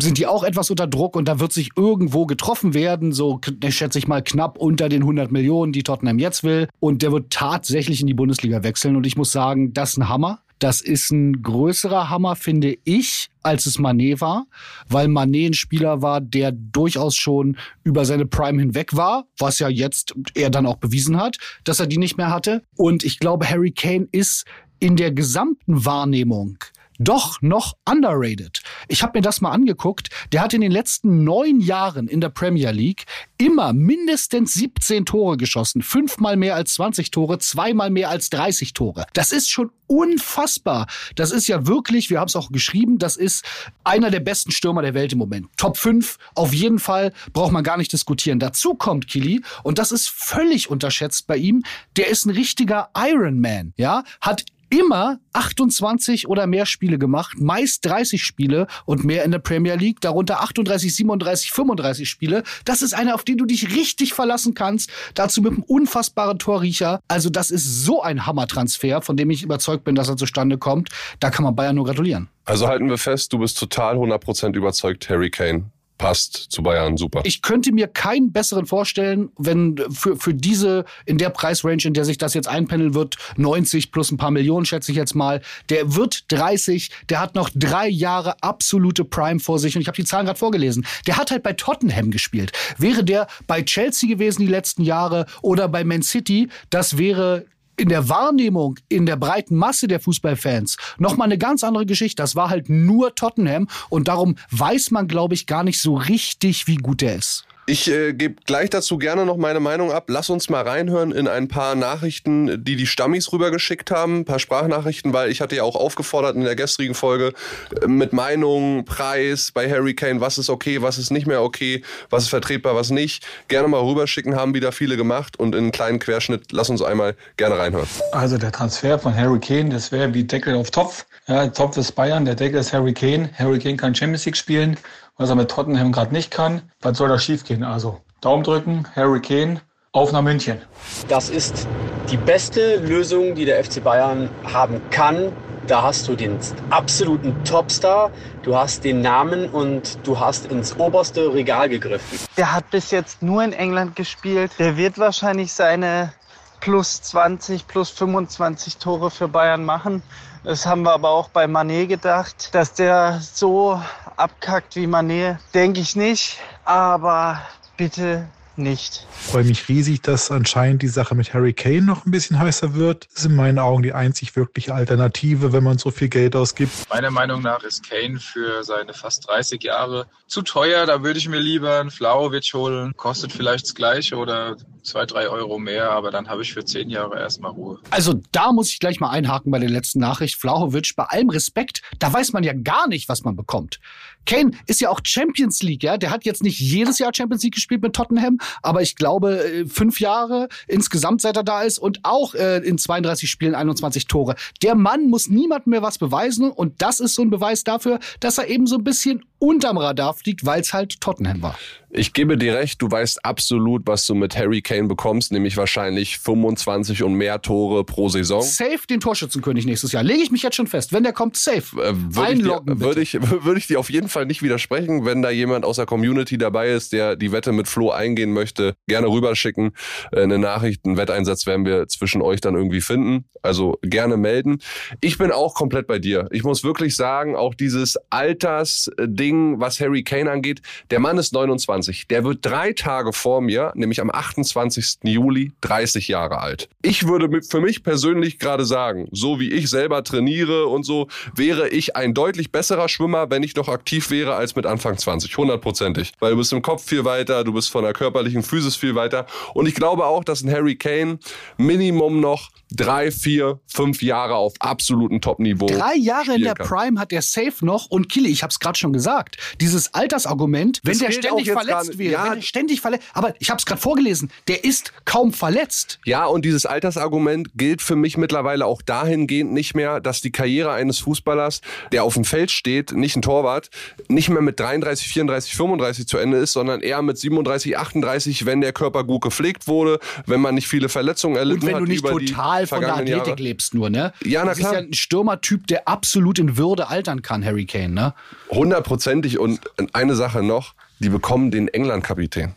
sind 0.00 0.18
die 0.18 0.26
auch 0.26 0.42
etwas 0.44 0.70
unter 0.70 0.86
Druck 0.86 1.16
und 1.16 1.28
da 1.28 1.40
wird 1.40 1.52
sich 1.52 1.70
irgendwo 1.76 2.26
getroffen 2.26 2.74
werden, 2.74 3.12
so 3.12 3.40
schätze 3.68 3.98
ich 3.98 4.08
mal 4.08 4.22
knapp 4.22 4.56
unter 4.58 4.88
den 4.88 5.02
100 5.02 5.30
Millionen, 5.30 5.72
die 5.72 5.82
Tottenham 5.82 6.18
jetzt 6.18 6.44
will. 6.44 6.68
Und 6.80 7.02
der 7.02 7.12
wird 7.12 7.30
tatsächlich 7.30 8.00
in 8.00 8.06
die 8.06 8.14
Bundesliga 8.14 8.62
wechseln 8.62 8.96
und 8.96 9.06
ich 9.06 9.16
muss 9.16 9.32
sagen, 9.32 9.72
das 9.72 9.90
ist 9.90 9.98
ein 9.98 10.08
Hammer. 10.08 10.40
Das 10.58 10.80
ist 10.80 11.10
ein 11.10 11.42
größerer 11.42 12.08
Hammer, 12.08 12.36
finde 12.36 12.76
ich, 12.84 13.30
als 13.42 13.66
es 13.66 13.80
Manet 13.80 14.20
war, 14.20 14.46
weil 14.88 15.08
Manet 15.08 15.50
ein 15.50 15.54
Spieler 15.54 16.02
war, 16.02 16.20
der 16.20 16.52
durchaus 16.52 17.16
schon 17.16 17.56
über 17.82 18.04
seine 18.04 18.26
Prime 18.26 18.60
hinweg 18.60 18.94
war, 18.94 19.24
was 19.38 19.58
ja 19.58 19.68
jetzt 19.68 20.14
er 20.36 20.50
dann 20.50 20.66
auch 20.66 20.76
bewiesen 20.76 21.16
hat, 21.16 21.38
dass 21.64 21.80
er 21.80 21.88
die 21.88 21.98
nicht 21.98 22.16
mehr 22.16 22.30
hatte. 22.30 22.62
Und 22.76 23.02
ich 23.02 23.18
glaube, 23.18 23.50
Harry 23.50 23.72
Kane 23.72 24.06
ist 24.12 24.44
in 24.78 24.94
der 24.94 25.10
gesamten 25.10 25.84
Wahrnehmung 25.84 26.58
doch 27.04 27.40
noch 27.42 27.74
underrated. 27.88 28.62
Ich 28.88 29.02
habe 29.02 29.18
mir 29.18 29.22
das 29.22 29.40
mal 29.40 29.50
angeguckt. 29.50 30.08
Der 30.32 30.42
hat 30.42 30.54
in 30.54 30.60
den 30.60 30.72
letzten 30.72 31.24
neun 31.24 31.60
Jahren 31.60 32.08
in 32.08 32.20
der 32.20 32.28
Premier 32.30 32.70
League 32.70 33.04
immer 33.38 33.72
mindestens 33.72 34.54
17 34.54 35.06
Tore 35.06 35.36
geschossen. 35.36 35.82
Fünfmal 35.82 36.36
mehr 36.36 36.54
als 36.54 36.74
20 36.74 37.10
Tore, 37.10 37.38
zweimal 37.38 37.90
mehr 37.90 38.10
als 38.10 38.30
30 38.30 38.72
Tore. 38.72 39.06
Das 39.14 39.32
ist 39.32 39.50
schon 39.50 39.70
unfassbar. 39.92 40.86
Das 41.16 41.32
ist 41.32 41.48
ja 41.48 41.66
wirklich, 41.66 42.08
wir 42.08 42.18
haben 42.18 42.28
es 42.28 42.36
auch 42.36 42.50
geschrieben, 42.50 42.98
das 42.98 43.16
ist 43.16 43.44
einer 43.84 44.10
der 44.10 44.20
besten 44.20 44.50
Stürmer 44.50 44.80
der 44.80 44.94
Welt 44.94 45.12
im 45.12 45.18
Moment. 45.18 45.48
Top 45.58 45.76
5 45.76 46.18
auf 46.34 46.54
jeden 46.54 46.78
Fall, 46.78 47.12
braucht 47.32 47.52
man 47.52 47.62
gar 47.62 47.76
nicht 47.76 47.92
diskutieren. 47.92 48.38
Dazu 48.38 48.74
kommt 48.74 49.06
Kili, 49.06 49.42
und 49.62 49.78
das 49.78 49.92
ist 49.92 50.08
völlig 50.08 50.70
unterschätzt 50.70 51.26
bei 51.26 51.36
ihm, 51.36 51.62
der 51.96 52.08
ist 52.08 52.24
ein 52.24 52.30
richtiger 52.30 52.88
Ironman, 52.96 53.74
ja, 53.76 54.04
hat 54.20 54.44
immer 54.72 55.18
28 55.34 56.28
oder 56.28 56.46
mehr 56.46 56.66
Spiele 56.66 56.98
gemacht, 56.98 57.38
meist 57.38 57.84
30 57.84 58.24
Spiele 58.24 58.66
und 58.86 59.04
mehr 59.04 59.24
in 59.24 59.30
der 59.30 59.38
Premier 59.38 59.74
League, 59.74 60.00
darunter 60.00 60.40
38, 60.40 60.94
37, 60.96 61.52
35 61.52 62.08
Spiele. 62.08 62.42
Das 62.64 62.82
ist 62.82 62.94
einer, 62.94 63.14
auf 63.14 63.24
den 63.24 63.36
du 63.36 63.44
dich 63.44 63.76
richtig 63.76 64.14
verlassen 64.14 64.54
kannst. 64.54 64.90
Dazu 65.14 65.42
mit 65.42 65.52
einem 65.52 65.62
unfassbaren 65.62 66.38
Torriecher. 66.38 67.00
Also 67.06 67.28
das 67.28 67.50
ist 67.50 67.84
so 67.84 68.02
ein 68.02 68.26
Hammertransfer, 68.26 69.02
von 69.02 69.16
dem 69.16 69.30
ich 69.30 69.42
überzeugt 69.42 69.84
bin, 69.84 69.94
dass 69.94 70.08
er 70.08 70.16
zustande 70.16 70.56
kommt. 70.56 70.88
Da 71.20 71.30
kann 71.30 71.44
man 71.44 71.54
Bayern 71.54 71.76
nur 71.76 71.84
gratulieren. 71.84 72.28
Also 72.44 72.66
halten 72.66 72.88
wir 72.88 72.98
fest, 72.98 73.32
du 73.32 73.38
bist 73.38 73.58
total 73.58 73.96
100% 73.96 74.56
überzeugt, 74.56 75.08
Harry 75.08 75.30
Kane 75.30 75.70
passt 76.02 76.46
zu 76.50 76.64
Bayern 76.64 76.96
super. 76.96 77.20
Ich 77.22 77.42
könnte 77.42 77.70
mir 77.70 77.86
keinen 77.86 78.32
besseren 78.32 78.66
vorstellen, 78.66 79.30
wenn 79.38 79.76
für, 79.90 80.16
für 80.16 80.34
diese, 80.34 80.84
in 81.06 81.16
der 81.16 81.30
Preisrange, 81.30 81.84
in 81.84 81.94
der 81.94 82.04
sich 82.04 82.18
das 82.18 82.34
jetzt 82.34 82.48
einpendeln 82.48 82.94
wird, 82.94 83.16
90 83.36 83.92
plus 83.92 84.10
ein 84.10 84.16
paar 84.16 84.32
Millionen, 84.32 84.66
schätze 84.66 84.90
ich 84.90 84.98
jetzt 84.98 85.14
mal, 85.14 85.42
der 85.70 85.94
wird 85.94 86.24
30, 86.32 86.90
der 87.08 87.20
hat 87.20 87.36
noch 87.36 87.50
drei 87.54 87.88
Jahre 87.88 88.42
absolute 88.42 89.04
Prime 89.04 89.38
vor 89.38 89.60
sich 89.60 89.76
und 89.76 89.82
ich 89.82 89.86
habe 89.86 89.96
die 89.96 90.04
Zahlen 90.04 90.26
gerade 90.26 90.38
vorgelesen. 90.38 90.84
Der 91.06 91.16
hat 91.18 91.30
halt 91.30 91.44
bei 91.44 91.52
Tottenham 91.52 92.10
gespielt. 92.10 92.50
Wäre 92.78 93.04
der 93.04 93.28
bei 93.46 93.62
Chelsea 93.62 94.08
gewesen 94.08 94.40
die 94.40 94.48
letzten 94.48 94.82
Jahre 94.82 95.26
oder 95.40 95.68
bei 95.68 95.84
Man 95.84 96.02
City, 96.02 96.48
das 96.70 96.98
wäre 96.98 97.46
in 97.82 97.88
der 97.88 98.08
Wahrnehmung 98.08 98.78
in 98.88 99.06
der 99.06 99.16
breiten 99.16 99.56
Masse 99.56 99.88
der 99.88 99.98
Fußballfans 99.98 100.76
noch 100.98 101.16
mal 101.16 101.24
eine 101.24 101.36
ganz 101.36 101.64
andere 101.64 101.84
Geschichte. 101.84 102.22
Das 102.22 102.36
war 102.36 102.48
halt 102.48 102.70
nur 102.70 103.16
Tottenham 103.16 103.66
und 103.88 104.06
darum 104.06 104.36
weiß 104.52 104.92
man, 104.92 105.08
glaube 105.08 105.34
ich, 105.34 105.48
gar 105.48 105.64
nicht 105.64 105.80
so 105.80 105.96
richtig, 105.96 106.68
wie 106.68 106.76
gut 106.76 107.02
er 107.02 107.16
ist. 107.16 107.44
Ich 107.64 107.88
äh, 107.88 108.12
gebe 108.12 108.42
gleich 108.44 108.70
dazu 108.70 108.98
gerne 108.98 109.24
noch 109.24 109.36
meine 109.36 109.60
Meinung 109.60 109.92
ab. 109.92 110.06
Lass 110.08 110.30
uns 110.30 110.50
mal 110.50 110.62
reinhören 110.62 111.12
in 111.12 111.28
ein 111.28 111.46
paar 111.46 111.76
Nachrichten, 111.76 112.64
die 112.64 112.74
die 112.74 112.88
Stammis 112.88 113.32
rübergeschickt 113.32 113.92
haben, 113.92 114.20
ein 114.20 114.24
paar 114.24 114.40
Sprachnachrichten, 114.40 115.12
weil 115.12 115.30
ich 115.30 115.40
hatte 115.40 115.54
ja 115.54 115.62
auch 115.62 115.76
aufgefordert 115.76 116.34
in 116.34 116.42
der 116.42 116.56
gestrigen 116.56 116.94
Folge 116.94 117.32
äh, 117.80 117.86
mit 117.86 118.12
Meinung, 118.12 118.84
Preis 118.84 119.52
bei 119.52 119.70
Harry 119.70 119.94
Kane, 119.94 120.20
was 120.20 120.38
ist 120.38 120.50
okay, 120.50 120.82
was 120.82 120.98
ist 120.98 121.12
nicht 121.12 121.28
mehr 121.28 121.40
okay, 121.40 121.84
was 122.10 122.24
ist 122.24 122.30
vertretbar, 122.30 122.74
was 122.74 122.90
nicht. 122.90 123.24
Gerne 123.46 123.68
mal 123.68 123.80
rüberschicken, 123.80 124.34
haben 124.34 124.54
wieder 124.54 124.72
viele 124.72 124.96
gemacht 124.96 125.38
und 125.38 125.54
in 125.54 125.62
einen 125.62 125.72
kleinen 125.72 126.00
Querschnitt, 126.00 126.50
lass 126.50 126.68
uns 126.68 126.82
einmal 126.82 127.14
gerne 127.36 127.58
reinhören. 127.58 127.88
Also 128.10 128.38
der 128.38 128.50
Transfer 128.50 128.98
von 128.98 129.14
Harry 129.14 129.38
Kane, 129.38 129.68
das 129.68 129.92
wäre 129.92 130.12
wie 130.14 130.24
Deckel 130.24 130.56
auf 130.56 130.72
Topf. 130.72 131.06
Ja, 131.28 131.46
Topf 131.46 131.76
ist 131.76 131.92
Bayern, 131.92 132.24
der 132.24 132.34
Deckel 132.34 132.58
ist 132.58 132.72
Harry 132.72 132.92
Kane. 132.92 133.30
Harry 133.38 133.60
Kane 133.60 133.76
kann 133.76 133.94
Champions 133.94 134.24
League 134.26 134.36
spielen 134.36 134.76
was 135.22 135.30
er 135.30 135.36
mit 135.36 135.50
Tottenham 135.50 135.92
gerade 135.92 136.12
nicht 136.12 136.30
kann. 136.30 136.62
Was 136.80 136.98
soll 136.98 137.08
da 137.08 137.18
schiefgehen? 137.18 137.62
Also 137.64 138.00
Daumen 138.20 138.44
drücken, 138.44 138.86
Harry 138.94 139.20
Kane, 139.20 139.60
auf 139.92 140.12
nach 140.12 140.22
München. 140.22 140.60
Das 141.08 141.30
ist 141.30 141.66
die 142.10 142.16
beste 142.16 142.76
Lösung, 142.76 143.34
die 143.34 143.44
der 143.44 143.62
FC 143.64 143.82
Bayern 143.82 144.28
haben 144.52 144.80
kann. 144.90 145.32
Da 145.66 145.82
hast 145.82 146.08
du 146.08 146.16
den 146.16 146.38
absoluten 146.70 147.44
Topstar, 147.44 148.10
du 148.42 148.56
hast 148.56 148.82
den 148.82 149.00
Namen 149.00 149.48
und 149.48 149.96
du 150.04 150.18
hast 150.18 150.50
ins 150.50 150.76
oberste 150.76 151.32
Regal 151.32 151.68
gegriffen. 151.68 152.18
Der 152.36 152.52
hat 152.52 152.68
bis 152.70 152.90
jetzt 152.90 153.22
nur 153.22 153.44
in 153.44 153.52
England 153.52 153.94
gespielt. 153.94 154.50
Der 154.58 154.76
wird 154.76 154.98
wahrscheinlich 154.98 155.52
seine 155.52 156.12
plus 156.58 157.02
20, 157.02 157.68
plus 157.68 157.90
25 157.90 158.78
Tore 158.78 159.10
für 159.10 159.28
Bayern 159.28 159.64
machen. 159.64 160.02
Das 160.44 160.66
haben 160.66 160.82
wir 160.82 160.92
aber 160.92 161.10
auch 161.10 161.28
bei 161.28 161.46
Manet 161.46 161.88
gedacht, 161.88 162.52
dass 162.52 162.74
der 162.74 163.20
so 163.20 163.80
abkackt 164.16 164.74
wie 164.74 164.88
Manet, 164.88 165.38
denke 165.54 165.80
ich 165.80 165.94
nicht. 165.94 166.38
Aber 166.64 167.40
bitte 167.76 168.28
nicht. 168.56 169.06
Ich 169.18 169.30
freue 169.30 169.44
mich 169.44 169.68
riesig, 169.68 170.02
dass 170.02 170.30
anscheinend 170.30 170.82
die 170.82 170.88
Sache 170.88 171.14
mit 171.14 171.32
Harry 171.32 171.52
Kane 171.52 171.82
noch 171.82 172.04
ein 172.04 172.10
bisschen 172.10 172.38
heißer 172.38 172.74
wird. 172.74 173.06
Das 173.12 173.20
ist 173.20 173.30
in 173.30 173.36
meinen 173.36 173.58
Augen 173.58 173.82
die 173.82 173.92
einzig 173.92 174.34
wirkliche 174.36 174.74
Alternative, 174.74 175.52
wenn 175.52 175.64
man 175.64 175.78
so 175.78 175.90
viel 175.90 176.08
Geld 176.08 176.36
ausgibt. 176.36 176.72
Meiner 176.90 177.10
Meinung 177.10 177.40
nach 177.42 177.62
ist 177.62 177.88
Kane 177.88 178.18
für 178.18 178.62
seine 178.64 178.94
fast 178.94 179.28
30 179.28 179.62
Jahre 179.62 180.06
zu 180.26 180.42
teuer. 180.42 180.86
Da 180.86 181.02
würde 181.02 181.18
ich 181.18 181.28
mir 181.28 181.40
lieber 181.40 181.80
einen 181.80 181.90
Flauwitsch 181.90 182.52
holen. 182.52 182.92
Kostet 182.96 183.32
vielleicht 183.32 183.66
das 183.66 183.74
gleiche 183.74 184.16
oder 184.16 184.56
zwei, 184.82 185.06
drei 185.06 185.28
Euro 185.28 185.58
mehr, 185.58 185.90
aber 185.90 186.10
dann 186.10 186.28
habe 186.28 186.42
ich 186.42 186.52
für 186.52 186.64
zehn 186.64 186.90
Jahre 186.90 187.18
erstmal 187.18 187.52
Ruhe. 187.52 187.78
Also 187.90 188.20
da 188.32 188.52
muss 188.52 188.70
ich 188.70 188.78
gleich 188.78 189.00
mal 189.00 189.10
einhaken 189.10 189.52
bei 189.52 189.58
der 189.58 189.70
letzten 189.70 190.00
Nachricht. 190.00 190.36
Flauwitsch, 190.36 190.94
bei 190.96 191.04
allem 191.04 191.30
Respekt, 191.30 191.82
da 191.98 192.12
weiß 192.12 192.32
man 192.32 192.42
ja 192.42 192.52
gar 192.52 192.88
nicht, 192.88 193.08
was 193.08 193.22
man 193.24 193.36
bekommt. 193.36 193.80
Kane 194.24 194.52
ist 194.66 194.80
ja 194.80 194.90
auch 194.90 195.00
Champions 195.04 195.62
League, 195.62 195.82
ja. 195.82 195.96
Der 195.96 196.10
hat 196.10 196.24
jetzt 196.24 196.42
nicht 196.42 196.60
jedes 196.60 196.98
Jahr 196.98 197.12
Champions 197.14 197.42
League 197.42 197.54
gespielt 197.54 197.82
mit 197.82 197.94
Tottenham, 197.94 198.38
aber 198.62 198.82
ich 198.82 198.96
glaube, 198.96 199.44
äh, 199.44 199.66
fünf 199.66 200.00
Jahre 200.00 200.48
insgesamt, 200.68 201.20
seit 201.20 201.36
er 201.36 201.42
da 201.42 201.62
ist 201.62 201.78
und 201.78 202.00
auch 202.02 202.34
äh, 202.34 202.58
in 202.58 202.78
32 202.78 203.28
Spielen 203.28 203.54
21 203.54 204.06
Tore. 204.06 204.36
Der 204.62 204.74
Mann 204.74 205.08
muss 205.08 205.28
niemandem 205.28 205.70
mehr 205.70 205.82
was 205.82 205.98
beweisen 205.98 206.50
und 206.50 206.82
das 206.82 207.00
ist 207.00 207.14
so 207.14 207.22
ein 207.22 207.30
Beweis 207.30 207.64
dafür, 207.64 207.98
dass 208.20 208.38
er 208.38 208.48
eben 208.48 208.66
so 208.66 208.76
ein 208.76 208.84
bisschen 208.84 209.24
unterm 209.38 209.76
Radar 209.76 210.14
fliegt, 210.14 210.46
weil 210.46 210.60
es 210.60 210.72
halt 210.72 211.00
Tottenham 211.00 211.42
war. 211.42 211.58
Ich 211.94 212.14
gebe 212.14 212.38
dir 212.38 212.54
recht, 212.54 212.80
du 212.80 212.90
weißt 212.90 213.22
absolut, 213.22 213.82
was 213.84 214.06
du 214.06 214.14
mit 214.14 214.34
Harry 214.34 214.62
Kane 214.62 214.88
bekommst, 214.88 215.30
nämlich 215.30 215.58
wahrscheinlich 215.58 216.18
25 216.20 217.02
und 217.02 217.12
mehr 217.12 217.42
Tore 217.42 217.84
pro 217.84 218.08
Saison. 218.08 218.40
Safe 218.40 218.78
den 218.88 218.98
Torschützenkönig 218.98 219.66
nächstes 219.66 219.92
Jahr. 219.92 220.02
Lege 220.02 220.22
ich 220.22 220.30
mich 220.30 220.42
jetzt 220.42 220.56
schon 220.56 220.66
fest. 220.66 220.94
Wenn 220.94 221.02
der 221.02 221.12
kommt, 221.12 221.36
safe. 221.36 221.82
Äh, 221.82 221.92
würde, 221.94 222.32
ich 222.32 222.42
dir, 222.42 222.62
würde, 222.64 223.02
ich, 223.02 223.12
würde 223.44 223.58
ich 223.58 223.66
dir 223.66 223.78
auf 223.78 223.90
jeden 223.90 224.08
Fall 224.08 224.24
nicht 224.24 224.42
widersprechen. 224.42 225.04
Wenn 225.04 225.20
da 225.20 225.28
jemand 225.28 225.66
aus 225.66 225.76
der 225.76 225.84
Community 225.84 226.38
dabei 226.38 226.70
ist, 226.70 226.94
der 226.94 227.14
die 227.14 227.30
Wette 227.30 227.52
mit 227.52 227.68
Flo 227.68 227.90
eingehen 227.90 228.32
möchte, 228.32 228.74
gerne 228.86 229.08
rüberschicken. 229.08 229.72
Äh, 230.12 230.22
eine 230.22 230.38
Nachricht, 230.38 230.86
einen 230.86 230.96
Wetteinsatz 230.96 231.46
werden 231.46 231.66
wir 231.66 231.88
zwischen 231.88 232.22
euch 232.22 232.40
dann 232.40 232.54
irgendwie 232.54 232.80
finden. 232.80 233.26
Also 233.42 233.78
gerne 233.82 234.16
melden. 234.16 234.60
Ich 235.02 235.18
bin 235.18 235.30
auch 235.30 235.54
komplett 235.54 235.86
bei 235.88 235.98
dir. 235.98 236.26
Ich 236.30 236.42
muss 236.42 236.64
wirklich 236.64 236.96
sagen, 236.96 237.36
auch 237.36 237.54
dieses 237.54 237.98
Altersding, 238.08 239.60
was 239.60 239.78
Harry 239.78 240.04
Kane 240.04 240.30
angeht, 240.30 240.62
der 240.90 240.98
Mann 240.98 241.18
ist 241.18 241.34
29. 241.34 241.81
25. 241.82 242.08
Der 242.08 242.24
wird 242.24 242.44
drei 242.44 242.72
Tage 242.72 243.12
vor 243.12 243.40
mir, 243.40 243.72
nämlich 243.74 244.00
am 244.00 244.10
28. 244.10 244.98
Juli, 245.04 245.52
30 245.60 246.08
Jahre 246.08 246.40
alt. 246.40 246.68
Ich 246.82 247.06
würde 247.06 247.42
für 247.42 247.60
mich 247.60 247.82
persönlich 247.82 248.38
gerade 248.38 248.64
sagen, 248.64 249.08
so 249.12 249.40
wie 249.40 249.50
ich 249.50 249.68
selber 249.68 250.04
trainiere 250.04 250.66
und 250.66 250.84
so, 250.84 251.08
wäre 251.34 251.68
ich 251.68 251.96
ein 251.96 252.14
deutlich 252.14 252.52
besserer 252.52 252.88
Schwimmer, 252.88 253.30
wenn 253.30 253.42
ich 253.42 253.56
noch 253.56 253.68
aktiv 253.68 254.10
wäre, 254.10 254.34
als 254.34 254.56
mit 254.56 254.66
Anfang 254.66 254.96
20. 254.96 255.36
Hundertprozentig. 255.36 256.12
Weil 256.20 256.32
du 256.32 256.38
bist 256.38 256.52
im 256.52 256.62
Kopf 256.62 256.84
viel 256.84 257.04
weiter, 257.04 257.44
du 257.44 257.52
bist 257.52 257.70
von 257.70 257.84
der 257.84 257.92
körperlichen 257.92 258.42
Physis 258.42 258.76
viel 258.76 258.94
weiter. 258.94 259.26
Und 259.54 259.66
ich 259.66 259.74
glaube 259.74 260.06
auch, 260.06 260.24
dass 260.24 260.42
ein 260.42 260.50
Harry 260.50 260.76
Kane 260.76 261.18
Minimum 261.56 262.20
noch 262.20 262.50
drei, 262.76 263.10
vier, 263.10 263.60
fünf 263.66 264.02
Jahre 264.02 264.34
auf 264.34 264.54
absolutem 264.58 265.20
Top-Niveau. 265.20 265.66
Drei 265.66 265.94
Jahre 265.96 266.34
in 266.34 266.42
der 266.42 266.54
kann. 266.54 266.66
Prime 266.66 267.00
hat 267.00 267.12
er 267.12 267.22
safe 267.22 267.64
noch. 267.64 267.86
Und 267.86 268.08
Kili, 268.08 268.30
ich 268.30 268.42
habe 268.42 268.50
es 268.50 268.58
gerade 268.58 268.78
schon 268.78 268.92
gesagt, 268.92 269.36
dieses 269.60 269.92
Altersargument, 269.94 270.80
wenn 270.82 270.92
das 270.92 271.00
der 271.00 271.12
ständig 271.12 271.50
verletzt 271.50 271.71
wäre, 271.98 272.12
ja, 272.12 272.24
wenn 272.24 272.34
der 272.36 272.42
ständig 272.42 272.80
verletzt, 272.80 273.04
aber 273.12 273.34
ich 273.38 273.50
habe 273.50 273.58
es 273.58 273.66
gerade 273.66 273.80
vorgelesen, 273.80 274.30
der 274.48 274.64
ist 274.64 274.92
kaum 275.04 275.32
verletzt. 275.32 275.98
Ja, 276.04 276.26
und 276.26 276.44
dieses 276.44 276.66
Altersargument 276.66 277.50
gilt 277.54 277.82
für 277.82 277.96
mich 277.96 278.16
mittlerweile 278.16 278.66
auch 278.66 278.82
dahingehend 278.82 279.52
nicht 279.52 279.74
mehr, 279.74 280.00
dass 280.00 280.20
die 280.20 280.32
Karriere 280.32 280.72
eines 280.72 280.98
Fußballers, 281.00 281.60
der 281.92 282.04
auf 282.04 282.14
dem 282.14 282.24
Feld 282.24 282.50
steht, 282.50 282.92
nicht 282.92 283.16
ein 283.16 283.22
Torwart, 283.22 283.70
nicht 284.08 284.28
mehr 284.28 284.42
mit 284.42 284.58
33, 284.60 285.08
34, 285.08 285.54
35 285.54 286.06
zu 286.06 286.18
Ende 286.18 286.38
ist, 286.38 286.52
sondern 286.52 286.80
eher 286.80 287.02
mit 287.02 287.18
37, 287.18 287.76
38, 287.78 288.46
wenn 288.46 288.60
der 288.60 288.72
Körper 288.72 289.04
gut 289.04 289.22
gepflegt 289.22 289.68
wurde, 289.68 289.98
wenn 290.26 290.40
man 290.40 290.54
nicht 290.54 290.68
viele 290.68 290.88
Verletzungen 290.88 291.36
erlitten 291.36 291.62
hat. 291.62 291.74
Und 291.74 291.74
wenn 291.74 291.84
du 291.84 291.90
nicht 291.90 292.04
total 292.04 292.66
von 292.66 292.80
der 292.80 292.94
Athletik 292.94 293.26
Jahre. 293.26 293.42
lebst 293.42 293.74
nur, 293.74 293.90
ne? 293.90 294.12
Ja, 294.24 294.40
na 294.42 294.50
das 294.50 294.58
klar. 294.58 294.72
ist 294.72 294.78
ja 294.78 294.86
ein 294.86 294.92
Stürmertyp, 294.94 295.66
der 295.66 295.88
absolut 295.88 296.38
in 296.38 296.56
Würde 296.56 296.88
altern 296.88 297.22
kann, 297.22 297.44
Harry 297.44 297.66
Kane, 297.66 297.90
ne? 297.90 298.14
Hundertprozentig. 298.50 299.38
Und 299.38 299.60
eine 299.92 300.14
Sache 300.14 300.42
noch, 300.42 300.74
die 300.98 301.08
bekommen 301.08 301.50
den 301.50 301.68
England-Kapitän 301.68 302.54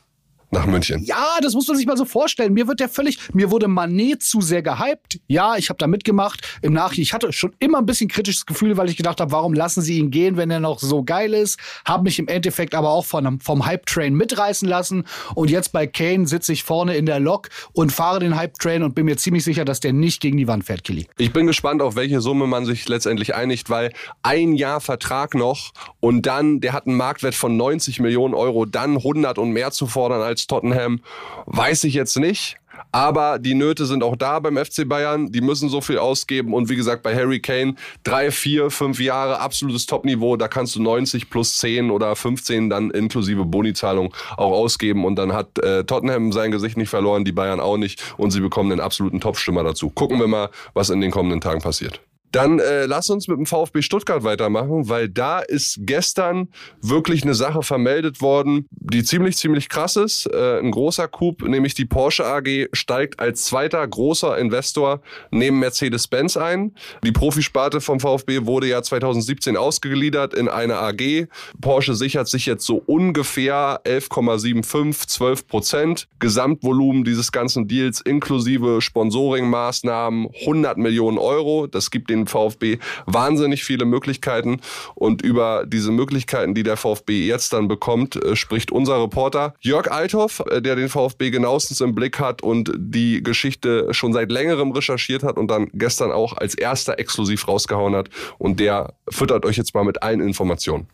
nach 0.55 0.65
München. 0.65 1.03
Ja, 1.03 1.37
das 1.41 1.53
muss 1.53 1.67
man 1.67 1.77
sich 1.77 1.85
mal 1.85 1.97
so 1.97 2.05
vorstellen. 2.05 2.53
Mir 2.53 2.67
wird 2.67 2.79
der 2.79 2.89
völlig, 2.89 3.19
mir 3.33 3.51
wurde 3.51 3.67
Manet 3.67 4.23
zu 4.23 4.41
sehr 4.41 4.63
gehypt. 4.63 5.19
Ja, 5.27 5.55
ich 5.57 5.69
habe 5.69 5.77
da 5.77 5.85
mitgemacht. 5.87 6.41
Im 6.61 6.73
Nachhinein, 6.73 7.03
ich 7.03 7.13
hatte 7.13 7.31
schon 7.33 7.53
immer 7.59 7.79
ein 7.79 7.85
bisschen 7.85 8.09
kritisches 8.09 8.45
Gefühl, 8.45 8.77
weil 8.77 8.89
ich 8.89 8.97
gedacht 8.97 9.21
habe, 9.21 9.31
warum 9.31 9.53
lassen 9.53 9.81
sie 9.81 9.99
ihn 9.99 10.09
gehen, 10.09 10.37
wenn 10.37 10.49
er 10.49 10.59
noch 10.59 10.79
so 10.79 11.03
geil 11.03 11.33
ist? 11.33 11.59
Habe 11.85 12.03
mich 12.03 12.17
im 12.17 12.27
Endeffekt 12.27 12.73
aber 12.73 12.89
auch 12.89 13.05
von, 13.05 13.39
vom 13.39 13.65
Hype-Train 13.65 14.15
mitreißen 14.15 14.67
lassen. 14.67 15.05
Und 15.35 15.51
jetzt 15.51 15.71
bei 15.71 15.85
Kane 15.87 16.27
sitze 16.27 16.53
ich 16.53 16.63
vorne 16.63 16.95
in 16.95 17.05
der 17.05 17.19
Lok 17.19 17.49
und 17.73 17.91
fahre 17.91 18.19
den 18.19 18.35
Hype-Train 18.35 18.83
und 18.83 18.95
bin 18.95 19.05
mir 19.05 19.17
ziemlich 19.17 19.43
sicher, 19.43 19.65
dass 19.65 19.81
der 19.81 19.93
nicht 19.93 20.21
gegen 20.21 20.37
die 20.37 20.47
Wand 20.47 20.65
fährt, 20.65 20.83
Killy. 20.83 21.07
Ich 21.17 21.33
bin 21.33 21.47
gespannt, 21.47 21.81
auf 21.81 21.95
welche 21.95 22.21
Summe 22.21 22.47
man 22.47 22.65
sich 22.65 22.87
letztendlich 22.87 23.35
einigt, 23.35 23.69
weil 23.69 23.91
ein 24.23 24.53
Jahr 24.53 24.79
Vertrag 24.79 25.35
noch 25.35 25.73
und 25.99 26.25
dann, 26.25 26.61
der 26.61 26.73
hat 26.73 26.87
einen 26.87 26.95
Marktwert 26.95 27.35
von 27.35 27.57
90 27.57 27.99
Millionen 27.99 28.33
Euro, 28.33 28.65
dann 28.65 28.97
100 28.97 29.37
und 29.37 29.51
mehr 29.51 29.71
zu 29.71 29.87
fordern 29.87 30.21
als 30.21 30.44
Tottenham, 30.47 31.01
weiß 31.45 31.83
ich 31.85 31.93
jetzt 31.93 32.17
nicht. 32.17 32.57
Aber 32.91 33.39
die 33.39 33.55
Nöte 33.55 33.85
sind 33.85 34.03
auch 34.03 34.15
da 34.15 34.39
beim 34.39 34.57
FC 34.57 34.87
Bayern. 34.87 35.31
Die 35.31 35.41
müssen 35.41 35.69
so 35.69 35.81
viel 35.81 35.97
ausgeben. 35.97 36.53
Und 36.53 36.69
wie 36.69 36.75
gesagt, 36.75 37.03
bei 37.03 37.15
Harry 37.15 37.39
Kane, 37.39 37.75
drei, 38.03 38.31
vier, 38.31 38.69
fünf 38.69 38.99
Jahre, 38.99 39.39
absolutes 39.39 39.85
Topniveau. 39.85 40.37
Da 40.37 40.47
kannst 40.47 40.75
du 40.75 40.81
90 40.81 41.29
plus 41.29 41.57
10 41.57 41.91
oder 41.91 42.15
15 42.15 42.69
dann 42.69 42.91
inklusive 42.91 43.45
Bonizahlung 43.45 44.13
auch 44.37 44.51
ausgeben. 44.51 45.05
Und 45.05 45.15
dann 45.15 45.33
hat 45.33 45.59
äh, 45.59 45.83
Tottenham 45.83 46.31
sein 46.31 46.51
Gesicht 46.51 46.77
nicht 46.77 46.89
verloren, 46.89 47.25
die 47.25 47.31
Bayern 47.31 47.59
auch 47.59 47.77
nicht. 47.77 48.01
Und 48.17 48.31
sie 48.31 48.41
bekommen 48.41 48.69
den 48.69 48.79
absoluten 48.79 49.19
Topstimmer 49.19 49.63
dazu. 49.63 49.89
Gucken 49.89 50.19
wir 50.19 50.27
mal, 50.27 50.49
was 50.73 50.89
in 50.89 51.01
den 51.01 51.11
kommenden 51.11 51.41
Tagen 51.41 51.61
passiert. 51.61 52.01
Dann 52.35 52.59
äh, 52.59 52.85
lass 52.85 53.09
uns 53.09 53.29
mit 53.29 53.37
dem 53.37 53.45
VfB 53.45 53.81
Stuttgart 53.81 54.25
weitermachen, 54.25 54.89
weil 54.89 55.07
da 55.07 55.39
ist 55.39 55.77
gestern 55.83 56.49
wirklich 56.81 57.23
eine 57.23 57.33
Sache 57.33 57.61
vermeldet 57.61 58.19
worden, 58.19 58.67
die 58.71 59.05
ziemlich, 59.05 59.37
ziemlich 59.37 59.69
krass 59.69 59.95
ist. 59.95 60.25
Äh, 60.25 60.59
ein 60.59 60.71
großer 60.71 61.07
Coup, 61.07 61.41
nämlich 61.43 61.75
die 61.75 61.85
Porsche 61.85 62.25
AG 62.25 62.67
steigt 62.73 63.21
als 63.21 63.45
zweiter 63.45 63.87
großer 63.87 64.37
Investor 64.37 64.99
neben 65.31 65.59
Mercedes-Benz 65.59 66.35
ein. 66.35 66.75
Die 67.05 67.13
Profisparte 67.13 67.79
vom 67.79 68.01
VfB 68.01 68.45
wurde 68.45 68.67
ja 68.67 68.81
2017 68.83 69.55
ausgegliedert 69.55 70.33
in 70.33 70.49
eine 70.49 70.75
AG. 70.79 71.27
Porsche 71.61 71.95
sichert 71.95 72.27
sich 72.27 72.45
jetzt 72.47 72.65
so 72.65 72.83
ungefähr 72.85 73.79
11,75, 73.85 75.07
12 75.07 75.47
Prozent. 75.47 76.07
Gesamtvolumen 76.19 77.05
dieses 77.05 77.31
ganzen 77.31 77.69
Deals 77.69 78.01
inklusive 78.01 78.81
Sponsoringmaßnahmen 78.81 80.27
100 80.41 80.77
Millionen 80.77 81.17
Euro. 81.17 81.67
Das 81.67 81.91
gibt 81.91 82.09
den 82.09 82.24
VfB 82.27 82.77
wahnsinnig 83.05 83.63
viele 83.63 83.85
Möglichkeiten. 83.85 84.61
Und 84.95 85.21
über 85.21 85.65
diese 85.65 85.91
Möglichkeiten, 85.91 86.53
die 86.53 86.63
der 86.63 86.77
VfB 86.77 87.25
jetzt 87.25 87.53
dann 87.53 87.67
bekommt, 87.67 88.15
äh, 88.15 88.35
spricht 88.35 88.71
unser 88.71 89.01
Reporter 89.01 89.53
Jörg 89.59 89.91
Althoff, 89.91 90.43
äh, 90.49 90.61
der 90.61 90.75
den 90.75 90.89
VfB 90.89 91.29
genauestens 91.29 91.81
im 91.81 91.95
Blick 91.95 92.19
hat 92.19 92.41
und 92.41 92.71
die 92.77 93.23
Geschichte 93.23 93.93
schon 93.93 94.13
seit 94.13 94.31
längerem 94.31 94.71
recherchiert 94.71 95.23
hat 95.23 95.37
und 95.37 95.49
dann 95.49 95.69
gestern 95.73 96.11
auch 96.11 96.33
als 96.37 96.55
erster 96.55 96.99
exklusiv 96.99 97.47
rausgehauen 97.47 97.95
hat. 97.95 98.09
Und 98.37 98.59
der 98.59 98.93
füttert 99.09 99.45
euch 99.45 99.57
jetzt 99.57 99.73
mal 99.73 99.83
mit 99.83 100.03
allen 100.03 100.21
Informationen. 100.21 100.87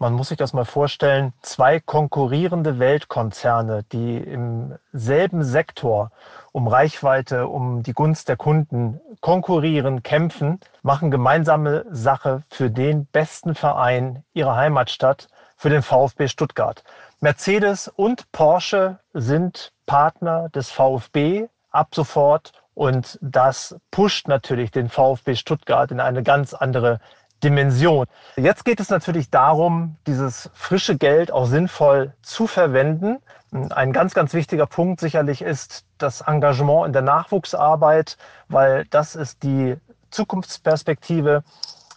Man 0.00 0.12
muss 0.12 0.28
sich 0.28 0.38
das 0.38 0.52
mal 0.52 0.64
vorstellen, 0.64 1.32
zwei 1.42 1.80
konkurrierende 1.80 2.78
Weltkonzerne, 2.78 3.82
die 3.90 4.16
im 4.18 4.78
selben 4.92 5.42
Sektor 5.42 6.12
um 6.52 6.68
Reichweite, 6.68 7.48
um 7.48 7.82
die 7.82 7.94
Gunst 7.94 8.28
der 8.28 8.36
Kunden 8.36 9.00
konkurrieren, 9.20 10.04
kämpfen, 10.04 10.60
machen 10.82 11.10
gemeinsame 11.10 11.84
Sache 11.90 12.44
für 12.48 12.70
den 12.70 13.06
besten 13.06 13.56
Verein 13.56 14.22
ihrer 14.34 14.54
Heimatstadt, 14.54 15.28
für 15.56 15.68
den 15.68 15.82
VfB 15.82 16.28
Stuttgart. 16.28 16.84
Mercedes 17.18 17.88
und 17.88 18.30
Porsche 18.30 19.00
sind 19.12 19.72
Partner 19.86 20.48
des 20.50 20.70
VfB 20.70 21.48
ab 21.70 21.88
sofort 21.92 22.52
und 22.74 23.18
das 23.20 23.74
pusht 23.90 24.28
natürlich 24.28 24.70
den 24.70 24.88
VfB 24.88 25.34
Stuttgart 25.34 25.90
in 25.90 25.98
eine 25.98 26.22
ganz 26.22 26.54
andere 26.54 27.00
Dimension. 27.42 28.06
Jetzt 28.36 28.64
geht 28.64 28.80
es 28.80 28.90
natürlich 28.90 29.30
darum, 29.30 29.96
dieses 30.06 30.50
frische 30.54 30.96
Geld 30.96 31.30
auch 31.30 31.46
sinnvoll 31.46 32.12
zu 32.22 32.46
verwenden. 32.46 33.18
Ein 33.70 33.92
ganz, 33.92 34.14
ganz 34.14 34.34
wichtiger 34.34 34.66
Punkt 34.66 35.00
sicherlich 35.00 35.42
ist 35.42 35.84
das 35.98 36.20
Engagement 36.22 36.86
in 36.86 36.92
der 36.92 37.02
Nachwuchsarbeit, 37.02 38.16
weil 38.48 38.84
das 38.90 39.14
ist 39.14 39.42
die 39.42 39.76
Zukunftsperspektive, 40.10 41.44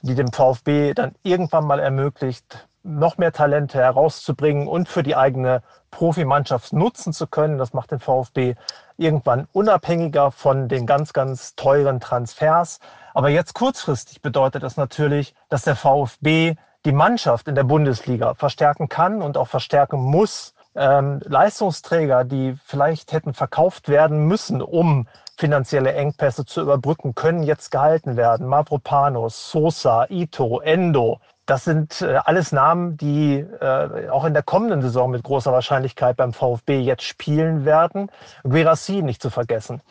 die 0.01 0.15
dem 0.15 0.31
VfB 0.31 0.93
dann 0.93 1.15
irgendwann 1.23 1.65
mal 1.65 1.79
ermöglicht, 1.79 2.67
noch 2.83 3.17
mehr 3.17 3.31
Talente 3.31 3.77
herauszubringen 3.77 4.67
und 4.67 4.89
für 4.89 5.03
die 5.03 5.15
eigene 5.15 5.61
Profimannschaft 5.91 6.73
nutzen 6.73 7.13
zu 7.13 7.27
können. 7.27 7.57
Das 7.57 7.73
macht 7.73 7.91
den 7.91 7.99
VfB 7.99 8.55
irgendwann 8.97 9.47
unabhängiger 9.51 10.31
von 10.31 10.67
den 10.67 10.85
ganz, 10.85 11.13
ganz 11.13 11.55
teuren 11.55 11.99
Transfers. 11.99 12.79
Aber 13.13 13.29
jetzt 13.29 13.53
kurzfristig 13.53 14.21
bedeutet 14.21 14.63
das 14.63 14.77
natürlich, 14.77 15.35
dass 15.49 15.63
der 15.63 15.75
VfB 15.75 16.55
die 16.85 16.91
Mannschaft 16.91 17.47
in 17.47 17.55
der 17.55 17.63
Bundesliga 17.63 18.33
verstärken 18.33 18.89
kann 18.89 19.21
und 19.21 19.37
auch 19.37 19.47
verstärken 19.47 19.99
muss. 19.99 20.53
Ähm, 20.73 21.19
Leistungsträger, 21.25 22.23
die 22.23 22.55
vielleicht 22.65 23.11
hätten 23.11 23.33
verkauft 23.33 23.89
werden 23.89 24.25
müssen, 24.25 24.61
um 24.61 25.07
finanzielle 25.37 25.93
Engpässe 25.93 26.45
zu 26.45 26.61
überbrücken, 26.61 27.13
können 27.13 27.43
jetzt 27.43 27.71
gehalten 27.71 28.15
werden. 28.15 28.47
Mavropanos, 28.47 29.51
Sosa, 29.51 30.05
Ito, 30.09 30.59
Endo. 30.61 31.19
Das 31.47 31.63
sind 31.63 32.01
äh, 32.01 32.19
alles 32.23 32.51
Namen, 32.51 32.97
die 32.97 33.39
äh, 33.39 34.09
auch 34.09 34.25
in 34.25 34.33
der 34.33 34.43
kommenden 34.43 34.81
Saison 34.81 35.09
mit 35.09 35.23
großer 35.23 35.51
Wahrscheinlichkeit 35.51 36.15
beim 36.15 36.33
VfB 36.33 36.79
jetzt 36.79 37.03
spielen 37.03 37.65
werden. 37.65 38.11
Guerassi 38.43 39.01
nicht 39.01 39.21
zu 39.21 39.29
vergessen. 39.31 39.81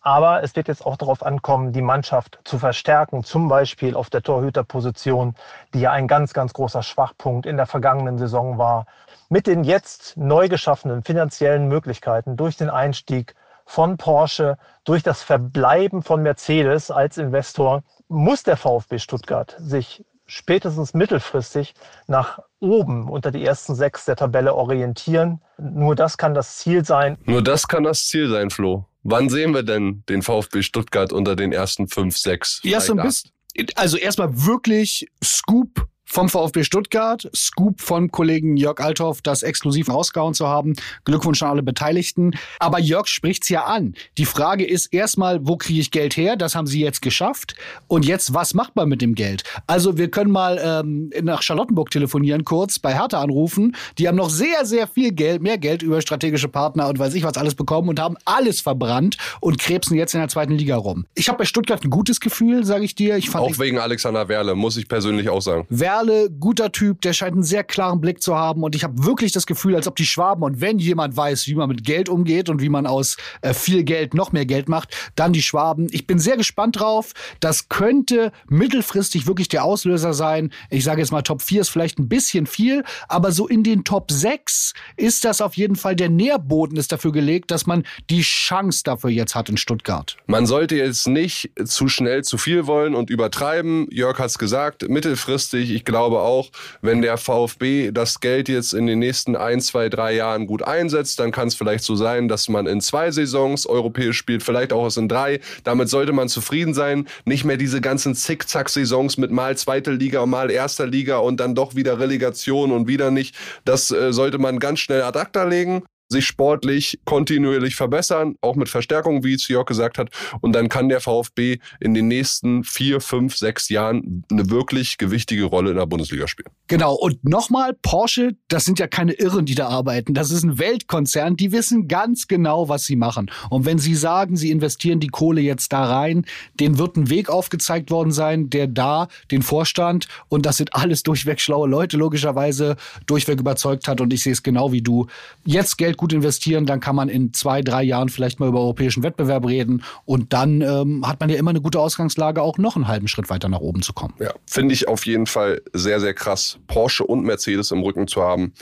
Aber 0.00 0.42
es 0.42 0.56
wird 0.56 0.68
jetzt 0.68 0.84
auch 0.84 0.96
darauf 0.96 1.24
ankommen, 1.24 1.72
die 1.72 1.82
Mannschaft 1.82 2.40
zu 2.44 2.58
verstärken, 2.58 3.22
zum 3.22 3.48
Beispiel 3.48 3.94
auf 3.94 4.10
der 4.10 4.22
Torhüterposition, 4.22 5.36
die 5.74 5.80
ja 5.80 5.92
ein 5.92 6.08
ganz, 6.08 6.32
ganz 6.32 6.52
großer 6.52 6.82
Schwachpunkt 6.82 7.46
in 7.46 7.56
der 7.56 7.66
vergangenen 7.66 8.18
Saison 8.18 8.58
war. 8.58 8.86
Mit 9.28 9.46
den 9.46 9.64
jetzt 9.64 10.16
neu 10.16 10.48
geschaffenen 10.48 11.02
finanziellen 11.02 11.68
Möglichkeiten 11.68 12.36
durch 12.36 12.56
den 12.56 12.70
Einstieg 12.70 13.34
von 13.64 13.96
Porsche, 13.96 14.58
durch 14.84 15.02
das 15.02 15.22
Verbleiben 15.22 16.02
von 16.02 16.22
Mercedes 16.22 16.90
als 16.90 17.18
Investor, 17.18 17.82
muss 18.08 18.42
der 18.42 18.56
VfB 18.56 18.98
Stuttgart 18.98 19.56
sich 19.58 20.04
spätestens 20.26 20.94
mittelfristig 20.94 21.74
nach 22.06 22.40
oben 22.60 23.08
unter 23.08 23.30
die 23.30 23.44
ersten 23.44 23.74
sechs 23.74 24.04
der 24.04 24.16
Tabelle 24.16 24.54
orientieren. 24.54 25.40
Nur 25.58 25.94
das 25.94 26.18
kann 26.18 26.34
das 26.34 26.58
Ziel 26.58 26.84
sein. 26.84 27.16
Nur 27.24 27.42
das 27.42 27.68
kann 27.68 27.84
das 27.84 28.06
Ziel 28.06 28.28
sein, 28.28 28.50
Flo. 28.50 28.86
Wann 29.02 29.28
sehen 29.28 29.54
wir 29.54 29.62
denn 29.62 30.02
den 30.08 30.22
VfB 30.22 30.62
Stuttgart 30.62 31.12
unter 31.12 31.36
den 31.36 31.52
ersten 31.52 31.86
fünf, 31.86 32.18
sechs? 32.18 32.60
Ja, 32.64 32.80
so 32.80 32.94
ein 32.94 33.02
bisschen. 33.02 33.30
Also 33.76 33.96
erstmal 33.96 34.44
wirklich 34.44 35.08
Scoop 35.22 35.86
vom 36.06 36.28
VfB 36.28 36.64
Stuttgart. 36.64 37.28
Scoop 37.34 37.80
von 37.80 38.10
Kollegen 38.10 38.56
Jörg 38.56 38.80
Althoff, 38.80 39.20
das 39.20 39.42
exklusiv 39.42 39.90
rausgehauen 39.90 40.32
zu 40.32 40.46
haben. 40.46 40.74
Glückwunsch 41.04 41.42
an 41.42 41.50
alle 41.50 41.62
Beteiligten. 41.62 42.32
Aber 42.58 42.78
Jörg 42.78 43.08
spricht's 43.08 43.48
ja 43.48 43.64
an. 43.64 43.94
Die 44.16 44.24
Frage 44.24 44.64
ist 44.64 44.92
erstmal, 44.94 45.46
wo 45.46 45.56
kriege 45.56 45.80
ich 45.80 45.90
Geld 45.90 46.16
her? 46.16 46.36
Das 46.36 46.54
haben 46.54 46.66
sie 46.66 46.80
jetzt 46.80 47.02
geschafft. 47.02 47.54
Und 47.88 48.06
jetzt, 48.06 48.32
was 48.32 48.54
macht 48.54 48.76
man 48.76 48.88
mit 48.88 49.02
dem 49.02 49.14
Geld? 49.14 49.42
Also 49.66 49.98
wir 49.98 50.10
können 50.10 50.30
mal 50.30 50.58
ähm, 50.62 51.10
nach 51.22 51.42
Charlottenburg 51.42 51.90
telefonieren, 51.90 52.44
kurz 52.44 52.78
bei 52.78 52.94
Hertha 52.94 53.20
anrufen. 53.20 53.76
Die 53.98 54.08
haben 54.08 54.16
noch 54.16 54.30
sehr, 54.30 54.64
sehr 54.64 54.86
viel 54.86 55.12
Geld, 55.12 55.42
mehr 55.42 55.58
Geld 55.58 55.82
über 55.82 56.00
strategische 56.00 56.48
Partner 56.48 56.88
und 56.88 56.98
weiß 56.98 57.14
ich 57.14 57.24
was 57.24 57.36
alles 57.36 57.54
bekommen 57.54 57.88
und 57.88 58.00
haben 58.00 58.16
alles 58.24 58.60
verbrannt 58.60 59.16
und 59.40 59.58
krebsen 59.58 59.96
jetzt 59.96 60.14
in 60.14 60.20
der 60.20 60.28
zweiten 60.28 60.52
Liga 60.52 60.76
rum. 60.76 61.06
Ich 61.14 61.28
habe 61.28 61.38
bei 61.38 61.44
Stuttgart 61.44 61.82
ein 61.84 61.90
gutes 61.90 62.20
Gefühl, 62.20 62.64
sage 62.64 62.84
ich 62.84 62.94
dir. 62.94 63.16
Ich 63.16 63.28
fand 63.28 63.44
auch 63.44 63.58
wegen 63.58 63.78
Alexander 63.78 64.28
Werle, 64.28 64.54
muss 64.54 64.76
ich 64.76 64.88
persönlich 64.88 65.28
auch 65.28 65.42
sagen. 65.42 65.66
Werle 65.68 65.95
Perle, 65.96 66.28
guter 66.28 66.72
Typ, 66.72 67.00
der 67.00 67.14
scheint 67.14 67.32
einen 67.32 67.42
sehr 67.42 67.64
klaren 67.64 68.02
Blick 68.02 68.20
zu 68.20 68.36
haben 68.36 68.62
und 68.62 68.74
ich 68.74 68.84
habe 68.84 69.06
wirklich 69.06 69.32
das 69.32 69.46
Gefühl, 69.46 69.74
als 69.74 69.88
ob 69.88 69.96
die 69.96 70.04
Schwaben 70.04 70.42
und 70.42 70.60
wenn 70.60 70.78
jemand 70.78 71.16
weiß, 71.16 71.46
wie 71.46 71.54
man 71.54 71.70
mit 71.70 71.84
Geld 71.84 72.10
umgeht 72.10 72.50
und 72.50 72.60
wie 72.60 72.68
man 72.68 72.86
aus 72.86 73.16
äh, 73.40 73.54
viel 73.54 73.82
Geld 73.82 74.12
noch 74.12 74.30
mehr 74.30 74.44
Geld 74.44 74.68
macht, 74.68 74.94
dann 75.14 75.32
die 75.32 75.40
Schwaben. 75.40 75.88
Ich 75.92 76.06
bin 76.06 76.18
sehr 76.18 76.36
gespannt 76.36 76.78
drauf. 76.78 77.14
Das 77.40 77.70
könnte 77.70 78.30
mittelfristig 78.46 79.26
wirklich 79.26 79.48
der 79.48 79.64
Auslöser 79.64 80.12
sein. 80.12 80.52
Ich 80.68 80.84
sage 80.84 81.00
jetzt 81.00 81.12
mal, 81.12 81.22
Top 81.22 81.40
4 81.40 81.62
ist 81.62 81.70
vielleicht 81.70 81.98
ein 81.98 82.10
bisschen 82.10 82.44
viel, 82.44 82.84
aber 83.08 83.32
so 83.32 83.48
in 83.48 83.62
den 83.62 83.82
Top 83.82 84.12
6 84.12 84.74
ist 84.98 85.24
das 85.24 85.40
auf 85.40 85.56
jeden 85.56 85.76
Fall 85.76 85.96
der 85.96 86.10
Nährboden 86.10 86.76
ist 86.76 86.92
dafür 86.92 87.12
gelegt, 87.12 87.50
dass 87.50 87.66
man 87.66 87.84
die 88.10 88.20
Chance 88.20 88.82
dafür 88.84 89.08
jetzt 89.08 89.34
hat 89.34 89.48
in 89.48 89.56
Stuttgart. 89.56 90.18
Man 90.26 90.44
sollte 90.44 90.76
jetzt 90.76 91.08
nicht 91.08 91.52
zu 91.64 91.88
schnell 91.88 92.22
zu 92.22 92.36
viel 92.36 92.66
wollen 92.66 92.94
und 92.94 93.08
übertreiben. 93.08 93.88
Jörg 93.90 94.18
hat 94.18 94.26
es 94.26 94.38
gesagt, 94.38 94.86
mittelfristig, 94.90 95.70
ich 95.70 95.85
glaube 95.86 96.18
auch, 96.18 96.50
wenn 96.82 97.00
der 97.00 97.16
VfB 97.16 97.92
das 97.92 98.20
Geld 98.20 98.50
jetzt 98.50 98.74
in 98.74 98.86
den 98.86 98.98
nächsten 98.98 99.34
ein, 99.36 99.62
zwei, 99.62 99.88
drei 99.88 100.14
Jahren 100.14 100.46
gut 100.46 100.62
einsetzt, 100.62 101.18
dann 101.18 101.32
kann 101.32 101.48
es 101.48 101.54
vielleicht 101.54 101.84
so 101.84 101.96
sein, 101.96 102.28
dass 102.28 102.50
man 102.50 102.66
in 102.66 102.82
zwei 102.82 103.10
Saisons 103.10 103.66
europäisch 103.66 104.18
spielt, 104.18 104.42
vielleicht 104.42 104.74
auch 104.74 104.94
in 104.98 105.08
drei. 105.08 105.40
Damit 105.64 105.88
sollte 105.88 106.12
man 106.12 106.28
zufrieden 106.28 106.74
sein. 106.74 107.08
Nicht 107.24 107.44
mehr 107.44 107.56
diese 107.56 107.80
ganzen 107.80 108.14
Zickzack-Saisons 108.14 109.16
mit 109.16 109.30
mal 109.30 109.56
zweite 109.56 109.92
Liga, 109.92 110.26
mal 110.26 110.50
erster 110.50 110.86
Liga 110.86 111.18
und 111.18 111.40
dann 111.40 111.54
doch 111.54 111.74
wieder 111.74 111.98
Relegation 111.98 112.72
und 112.72 112.86
wieder 112.86 113.10
nicht. 113.10 113.34
Das 113.64 113.90
äh, 113.90 114.12
sollte 114.12 114.38
man 114.38 114.58
ganz 114.58 114.80
schnell 114.80 115.02
ad 115.02 115.18
acta 115.18 115.44
legen 115.44 115.82
sich 116.08 116.26
sportlich 116.26 117.00
kontinuierlich 117.04 117.74
verbessern, 117.74 118.36
auch 118.40 118.54
mit 118.54 118.68
Verstärkung, 118.68 119.24
wie 119.24 119.34
es 119.34 119.48
Jörg 119.48 119.66
gesagt 119.66 119.98
hat. 119.98 120.10
Und 120.40 120.52
dann 120.52 120.68
kann 120.68 120.88
der 120.88 121.00
VfB 121.00 121.58
in 121.80 121.94
den 121.94 122.08
nächsten 122.08 122.64
vier, 122.64 123.00
fünf, 123.00 123.36
sechs 123.36 123.68
Jahren 123.68 124.24
eine 124.30 124.48
wirklich 124.50 124.98
gewichtige 124.98 125.44
Rolle 125.44 125.70
in 125.70 125.76
der 125.76 125.86
Bundesliga 125.86 126.28
spielen. 126.28 126.50
Genau. 126.68 126.94
Und 126.94 127.24
nochmal, 127.24 127.74
Porsche, 127.74 128.36
das 128.48 128.64
sind 128.64 128.78
ja 128.78 128.86
keine 128.86 129.12
Irren, 129.14 129.46
die 129.46 129.54
da 129.54 129.68
arbeiten. 129.68 130.14
Das 130.14 130.30
ist 130.30 130.44
ein 130.44 130.58
Weltkonzern. 130.58 131.36
Die 131.36 131.52
wissen 131.52 131.88
ganz 131.88 132.28
genau, 132.28 132.68
was 132.68 132.84
sie 132.84 132.96
machen. 132.96 133.30
Und 133.50 133.64
wenn 133.64 133.78
sie 133.78 133.94
sagen, 133.94 134.36
sie 134.36 134.50
investieren 134.50 135.00
die 135.00 135.08
Kohle 135.08 135.40
jetzt 135.40 135.72
da 135.72 135.84
rein, 135.84 136.24
denen 136.60 136.78
wird 136.78 136.96
ein 136.96 137.10
Weg 137.10 137.28
aufgezeigt 137.28 137.90
worden 137.90 138.12
sein, 138.12 138.50
der 138.50 138.66
da 138.68 139.08
den 139.30 139.42
Vorstand, 139.42 140.06
und 140.28 140.46
das 140.46 140.56
sind 140.56 140.74
alles 140.74 141.02
durchweg 141.02 141.40
schlaue 141.40 141.68
Leute, 141.68 141.96
logischerweise 141.96 142.76
durchweg 143.06 143.40
überzeugt 143.40 143.88
hat. 143.88 144.00
Und 144.00 144.12
ich 144.12 144.22
sehe 144.22 144.32
es 144.32 144.42
genau 144.42 144.72
wie 144.72 144.82
du. 144.82 145.06
Jetzt 145.44 145.78
Geld 145.78 145.95
Geld 145.96 145.98
gut 145.98 146.12
investieren, 146.12 146.66
dann 146.66 146.80
kann 146.80 146.94
man 146.94 147.08
in 147.08 147.32
zwei, 147.32 147.62
drei 147.62 147.82
Jahren 147.82 148.08
vielleicht 148.08 148.38
mal 148.38 148.48
über 148.48 148.60
europäischen 148.60 149.02
Wettbewerb 149.02 149.46
reden 149.46 149.82
und 150.04 150.32
dann 150.32 150.60
ähm, 150.60 151.06
hat 151.06 151.20
man 151.20 151.30
ja 151.30 151.36
immer 151.36 151.50
eine 151.50 151.60
gute 151.60 151.80
Ausgangslage, 151.80 152.42
auch 152.42 152.58
noch 152.58 152.76
einen 152.76 152.86
halben 152.86 153.08
Schritt 153.08 153.30
weiter 153.30 153.48
nach 153.48 153.60
oben 153.60 153.82
zu 153.82 153.92
kommen. 153.92 154.14
Ja, 154.20 154.32
finde 154.46 154.74
ich 154.74 154.88
auf 154.88 155.06
jeden 155.06 155.26
Fall 155.26 155.62
sehr, 155.72 156.00
sehr 156.00 156.14
krass, 156.14 156.58
Porsche 156.66 157.04
und 157.04 157.24
Mercedes 157.24 157.70
im 157.70 157.80
Rücken 157.80 158.06
zu 158.06 158.22
haben. 158.22 158.52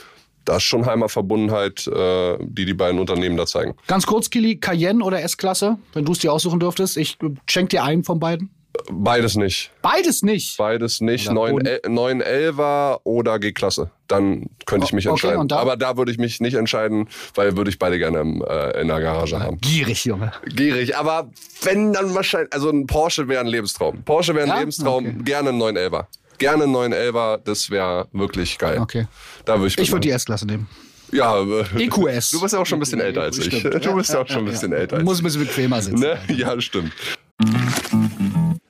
Das 0.45 0.57
ist 0.57 0.63
schon 0.63 0.85
Heimatverbundenheit, 0.85 1.87
äh, 1.87 2.37
die 2.39 2.65
die 2.65 2.73
beiden 2.75 2.99
Unternehmen 2.99 3.35
da 3.35 3.47
zeigen. 3.47 3.75
Ganz 3.87 4.05
kurz, 4.05 4.29
Kili, 4.29 4.57
Cayenne 4.57 5.03
oder 5.03 5.21
S-Klasse, 5.23 5.77
wenn 5.93 6.05
du 6.05 6.11
es 6.11 6.19
dir 6.19 6.31
aussuchen 6.31 6.59
dürftest. 6.59 6.97
Ich 6.97 7.17
schenke 7.49 7.69
dir 7.69 7.83
einen 7.83 8.03
von 8.03 8.19
beiden. 8.19 8.51
Beides 8.91 9.35
nicht. 9.35 9.71
Beides 9.81 10.21
nicht. 10.23 10.57
Beides 10.57 11.01
nicht. 11.01 11.25
Oder 11.27 11.33
9, 11.35 11.51
Boden. 11.51 11.65
El- 11.65 11.81
9 11.89 12.21
11er 12.23 12.99
oder 13.03 13.39
G-Klasse. 13.39 13.89
Dann 14.07 14.45
könnte 14.65 14.85
ich 14.85 14.93
mich 14.93 15.07
okay, 15.07 15.27
entscheiden. 15.27 15.51
Aber 15.51 15.77
da 15.77 15.97
würde 15.97 16.11
ich 16.11 16.17
mich 16.17 16.39
nicht 16.39 16.53
entscheiden, 16.55 17.07
weil 17.33 17.57
würde 17.57 17.69
ich 17.69 17.79
beide 17.79 17.97
gerne 17.97 18.19
im, 18.19 18.43
äh, 18.47 18.81
in 18.81 18.87
der 18.87 18.99
Garage 19.01 19.39
haben. 19.39 19.57
Gierig, 19.61 20.05
Junge. 20.05 20.31
Gierig. 20.45 20.95
Aber 20.97 21.29
wenn 21.63 21.93
dann 21.93 22.13
wahrscheinlich, 22.13 22.53
also 22.53 22.69
ein 22.69 22.85
Porsche 22.87 23.27
wäre 23.27 23.41
ein 23.41 23.47
Lebenstraum. 23.47 24.03
Porsche 24.03 24.33
wäre 24.35 24.43
ein 24.45 24.49
Ja? 24.49 24.59
Lebenstraum. 24.59 25.05
Okay. 25.05 25.15
Gerne 25.23 25.49
ein 25.49 25.57
911er. 25.61 26.05
Gerne 26.37 26.63
ein 26.65 26.71
911er. 26.71 27.37
Das 27.43 27.69
wäre 27.69 28.07
wirklich 28.11 28.57
geil. 28.57 28.79
Okay. 28.79 29.07
Da 29.45 29.55
würde 29.57 29.67
ich, 29.67 29.77
Ich 29.77 29.91
würde 29.91 30.01
die. 30.01 30.11
S-Klasse 30.11 30.45
nehmen. 30.45 30.67
Ja, 31.11 31.39
äh, 31.41 31.83
EQS. 31.83 32.31
Du 32.31 32.41
bist 32.41 32.53
ja 32.53 32.59
auch 32.59 32.65
schon 32.65 32.77
ein 32.77 32.79
bisschen 32.81 32.99
älter 32.99 33.21
als 33.21 33.37
ich. 33.37 33.45
Stimmt. 33.45 33.75
Du 33.85 33.95
bist 33.95 34.11
ja 34.11 34.21
auch 34.21 34.27
schon 34.27 34.39
ein 34.39 34.45
bisschen 34.45 34.73
älter 34.73 34.97
als 34.97 35.05
Muss 35.05 35.19
ein 35.19 35.23
bisschen 35.23 35.45
bequemer 35.45 35.81
sitzen. 35.81 35.99
Ne? 35.99 36.17
Ja, 36.35 36.59
stimmt. 36.59 36.91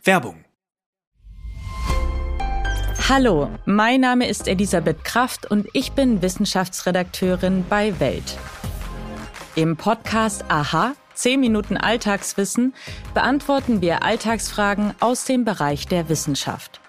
Werbung. 0.06 0.46
Hallo, 3.10 3.50
mein 3.66 4.02
Name 4.02 4.28
ist 4.28 4.48
Elisabeth 4.48 5.04
Kraft 5.04 5.50
und 5.50 5.68
ich 5.74 5.94
bin 5.94 6.22
Wissenschaftsredakteurin 6.22 7.66
bei 7.68 8.00
Welt. 8.00 8.38
Im 9.56 9.78
Podcast 9.78 10.46
Aha, 10.48 10.94
10 11.16 11.40
Minuten 11.40 11.76
Alltagswissen, 11.76 12.76
beantworten 13.16 13.82
wir 13.82 14.04
Alltagsfragen 14.04 14.94
aus 15.00 15.26
dem 15.26 15.44
Bereich 15.44 15.88
der 15.88 16.08
Wissenschaft. 16.08 16.82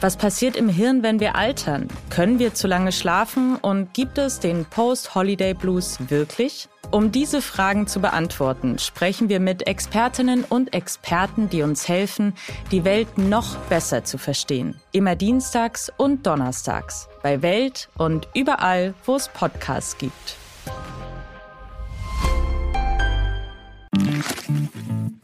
Was 0.00 0.16
passiert 0.16 0.56
im 0.56 0.68
Hirn, 0.68 1.02
wenn 1.02 1.20
wir 1.20 1.36
altern? 1.36 1.88
Können 2.10 2.38
wir 2.38 2.54
zu 2.54 2.66
lange 2.66 2.92
schlafen 2.92 3.56
und 3.56 3.94
gibt 3.94 4.18
es 4.18 4.40
den 4.40 4.64
Post-Holiday 4.64 5.54
Blues 5.54 5.98
wirklich? 6.08 6.68
Um 6.90 7.10
diese 7.10 7.40
Fragen 7.40 7.86
zu 7.86 8.00
beantworten, 8.00 8.78
sprechen 8.78 9.30
wir 9.30 9.40
mit 9.40 9.66
Expertinnen 9.66 10.44
und 10.44 10.74
Experten, 10.74 11.48
die 11.48 11.62
uns 11.62 11.88
helfen, 11.88 12.34
die 12.70 12.84
Welt 12.84 13.16
noch 13.16 13.56
besser 13.70 14.04
zu 14.04 14.18
verstehen. 14.18 14.78
Immer 14.92 15.16
dienstags 15.16 15.90
und 15.96 16.26
donnerstags 16.26 17.08
bei 17.22 17.40
Welt 17.40 17.88
und 17.96 18.28
überall, 18.34 18.92
wo 19.06 19.16
es 19.16 19.28
Podcasts 19.28 19.96
gibt. 19.96 20.36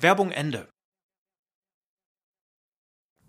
Werbung 0.01 0.31
Ende. 0.31 0.69